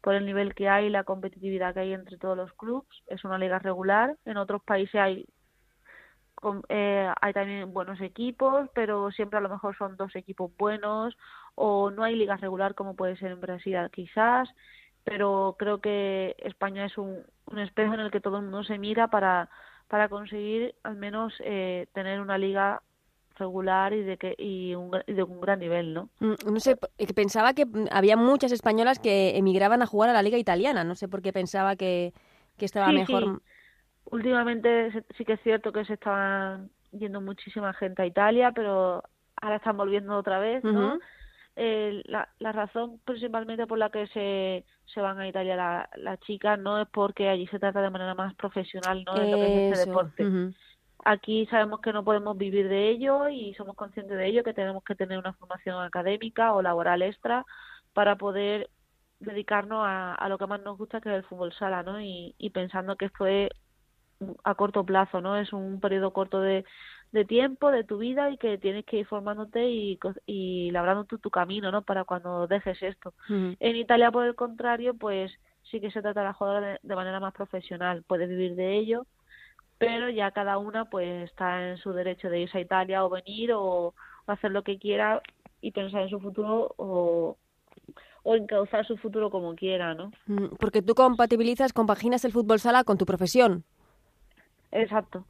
[0.01, 3.37] por el nivel que hay, la competitividad que hay entre todos los clubes, es una
[3.37, 5.25] liga regular, en otros países hay
[6.69, 11.17] eh, hay también buenos equipos, pero siempre a lo mejor son dos equipos buenos
[11.55, 14.49] o no hay liga regular como puede ser en Brasil quizás
[15.05, 18.77] pero creo que España es un, un espejo en el que todo el mundo se
[18.77, 19.49] mira para,
[19.87, 22.81] para conseguir al menos eh, tener una liga
[23.37, 26.09] regular y de que y, un, de un gran nivel, ¿no?
[26.19, 26.77] Mm, no sé,
[27.13, 31.07] pensaba que había muchas españolas que emigraban a jugar a la liga italiana, no sé
[31.07, 32.13] por qué pensaba que,
[32.57, 33.41] que estaba mejor.
[34.05, 39.03] Últimamente sí que es cierto que se estaban yendo muchísima gente a Italia, pero
[39.41, 40.97] ahora están volviendo otra vez, ¿no?
[41.57, 46.17] Eh, la, la, razón principalmente por la que se, se van a Italia las la
[46.17, 49.69] chicas no es porque allí se trata de manera más profesional no de lo que
[49.69, 50.53] es este deporte.
[51.05, 54.83] aquí sabemos que no podemos vivir de ello y somos conscientes de ello que tenemos
[54.83, 57.45] que tener una formación académica o laboral extra
[57.93, 58.69] para poder
[59.21, 62.35] dedicarnos a, a lo que más nos gusta que es el fútbol sala no y,
[62.37, 63.49] y pensando que esto es
[64.43, 66.65] a corto plazo no es un periodo corto de
[67.15, 71.17] de tiempo de tu vida y que tienes que ir formándote y, y labrando tu,
[71.17, 71.81] tu camino, ¿no?
[71.81, 73.13] Para cuando dejes esto.
[73.29, 75.31] En Italia, por el contrario, pues
[75.71, 78.03] sí que se trata de la jugadora de, manera más profesional.
[78.05, 79.05] Puedes vivir de ello,
[79.77, 83.53] pero ya cada una pues está en su derecho de irse a Italia o venir
[83.53, 83.93] o,
[84.27, 85.21] hacer lo que quiera
[85.61, 87.37] y pensar en su futuro o,
[88.23, 90.11] o encauzar su futuro como quiera, ¿no?
[90.59, 93.63] Porque tú compatibilizas, compaginas el fútbol sala con tu profesión.
[94.71, 95.23] Exacto.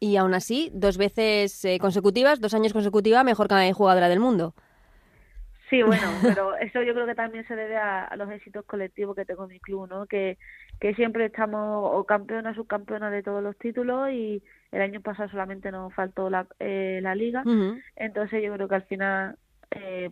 [0.00, 4.54] Y aún así, dos veces eh, consecutivas, dos años consecutivas, mejor que jugadora del mundo.
[5.70, 9.24] Sí, bueno, pero eso yo creo que también se debe a, los éxitos colectivos que
[9.24, 10.06] tengo en mi club, ¿no?
[10.06, 10.36] Que,
[10.80, 14.42] que siempre estamos o campeona, subcampeona de todos los títulos y
[14.72, 17.44] el año pasado solamente nos faltó la, eh, la liga.
[17.94, 19.36] Entonces yo creo que al final,
[19.70, 20.10] eh,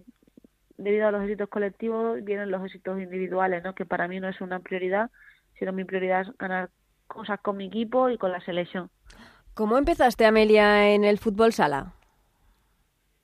[0.77, 3.75] debido a los éxitos colectivos, vienen los éxitos individuales, ¿no?
[3.75, 5.11] Que para mí no es una prioridad,
[5.59, 6.71] sino mi prioridad es ganar
[7.09, 8.91] cosas con mi equipo y con la selección.
[9.59, 11.93] ¿Cómo empezaste, Amelia, en el fútbol sala?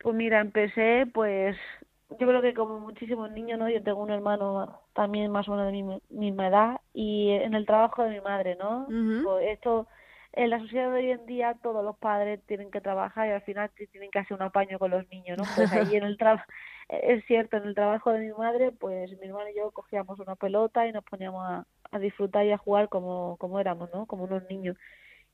[0.02, 1.56] Pues mira, empecé, pues
[2.10, 3.70] yo creo que como muchísimos niños, ¿no?
[3.70, 7.66] Yo tengo un hermano también más o menos de mi misma edad y en el
[7.66, 8.88] trabajo de mi madre, ¿no?
[9.22, 9.86] Pues esto,
[10.32, 13.42] en la sociedad de hoy en día todos los padres tienen que trabajar y al
[13.42, 15.44] final tienen que hacer un apaño con los niños, ¿no?
[15.54, 16.46] Pues ahí en el trabajo,
[16.88, 20.34] es cierto, en el trabajo de mi madre, pues mi hermano y yo cogíamos una
[20.34, 24.06] pelota y nos poníamos a, a disfrutar y a jugar como, como éramos, ¿no?
[24.06, 24.76] Como unos niños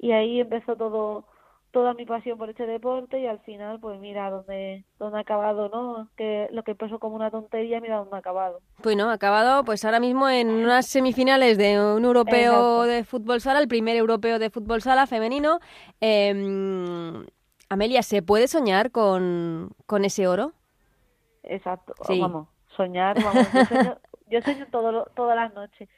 [0.01, 1.25] y ahí empezó todo
[1.71, 5.69] toda mi pasión por este deporte y al final pues mira dónde dónde ha acabado
[5.69, 8.61] no que lo que empezó como una tontería mira dónde ha acabado.
[8.83, 13.61] Bueno ha acabado pues ahora mismo en unas semifinales de un europeo de fútbol sala
[13.61, 15.61] el primer europeo de fútbol sala femenino
[16.01, 16.33] eh,
[17.69, 20.53] Amelia se puede soñar con, con ese oro
[21.45, 23.99] exacto vamos soñar vamos yo sueño,
[24.29, 25.89] yo sueño todo, todas las noches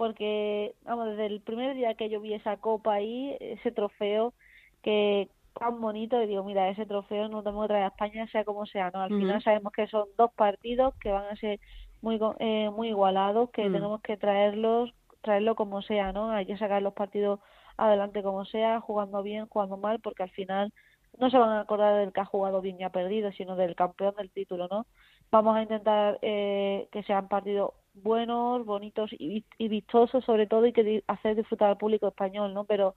[0.00, 4.32] porque, vamos, desde el primer día que yo vi esa copa ahí, ese trofeo,
[4.80, 8.46] que tan bonito, y digo, mira, ese trofeo no tenemos que traer a España, sea
[8.46, 9.02] como sea, ¿no?
[9.02, 11.60] Al final sabemos que son dos partidos que van a ser
[12.00, 13.72] muy eh, muy igualados, que mm.
[13.74, 16.30] tenemos que traerlos, traerlo como sea, ¿no?
[16.30, 17.40] Hay que sacar los partidos
[17.76, 20.72] adelante como sea, jugando bien, jugando mal, porque al final
[21.18, 23.74] no se van a acordar del que ha jugado bien y ha perdido, sino del
[23.74, 24.86] campeón del título, ¿no?
[25.30, 31.02] Vamos a intentar eh, que sean partidos buenos, bonitos y, vistosos sobre todo y que
[31.06, 32.64] hacer disfrutar al público español, ¿no?
[32.64, 32.94] Pero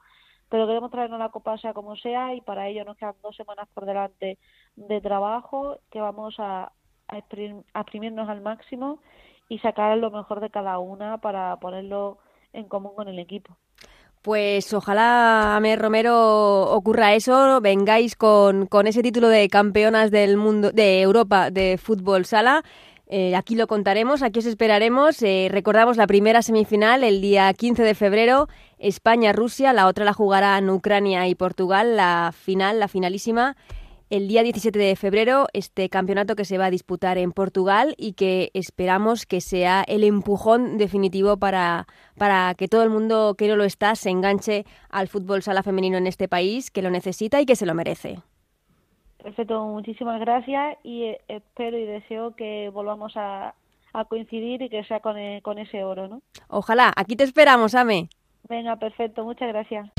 [0.49, 3.67] pero queremos traernos la copa sea como sea y para ello nos quedan dos semanas
[3.73, 4.37] por delante
[4.75, 6.71] de trabajo que vamos a,
[7.07, 8.99] a, exprimirnos al máximo
[9.49, 12.19] y sacar lo mejor de cada una para ponerlo
[12.51, 13.57] en común con el equipo.
[14.21, 20.71] Pues ojalá, Amer Romero, ocurra eso, vengáis con, con ese título de campeonas del mundo,
[20.71, 22.63] de Europa de fútbol sala.
[23.07, 25.21] Eh, aquí lo contaremos, aquí os esperaremos.
[25.21, 28.47] Eh, recordamos la primera semifinal el día 15 de febrero,
[28.79, 33.55] España-Rusia, la otra la jugarán Ucrania y Portugal, la final, la finalísima,
[34.09, 38.13] el día 17 de febrero, este campeonato que se va a disputar en Portugal y
[38.13, 41.87] que esperamos que sea el empujón definitivo para,
[42.17, 45.97] para que todo el mundo que no lo está se enganche al fútbol sala femenino
[45.97, 48.19] en este país, que lo necesita y que se lo merece.
[49.23, 53.55] Perfecto, muchísimas gracias y eh, espero y deseo que volvamos a,
[54.09, 56.21] coincidir y que sea con, eh, con ese oro, ¿no?
[56.49, 58.09] Ojalá, aquí te esperamos, Ame.
[58.49, 59.91] Venga, perfecto, muchas gracias.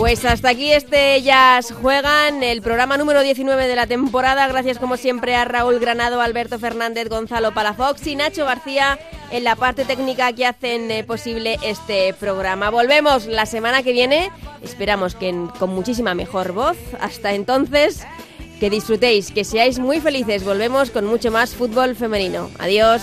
[0.00, 4.48] Pues hasta aquí este Ellas Juegan, el programa número 19 de la temporada.
[4.48, 8.98] Gracias como siempre a Raúl Granado, Alberto Fernández, Gonzalo Palafox y Nacho García
[9.30, 12.70] en la parte técnica que hacen eh, posible este programa.
[12.70, 14.30] Volvemos la semana que viene,
[14.62, 16.78] esperamos que con muchísima mejor voz.
[16.98, 18.06] Hasta entonces,
[18.58, 20.44] que disfrutéis, que seáis muy felices.
[20.44, 22.50] Volvemos con mucho más fútbol femenino.
[22.58, 23.02] Adiós.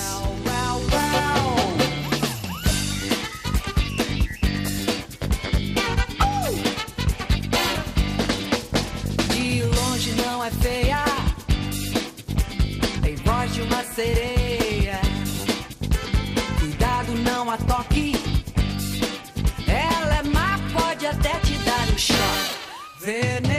[23.08, 23.44] Then.
[23.44, 23.57] now.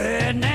[0.00, 0.49] And.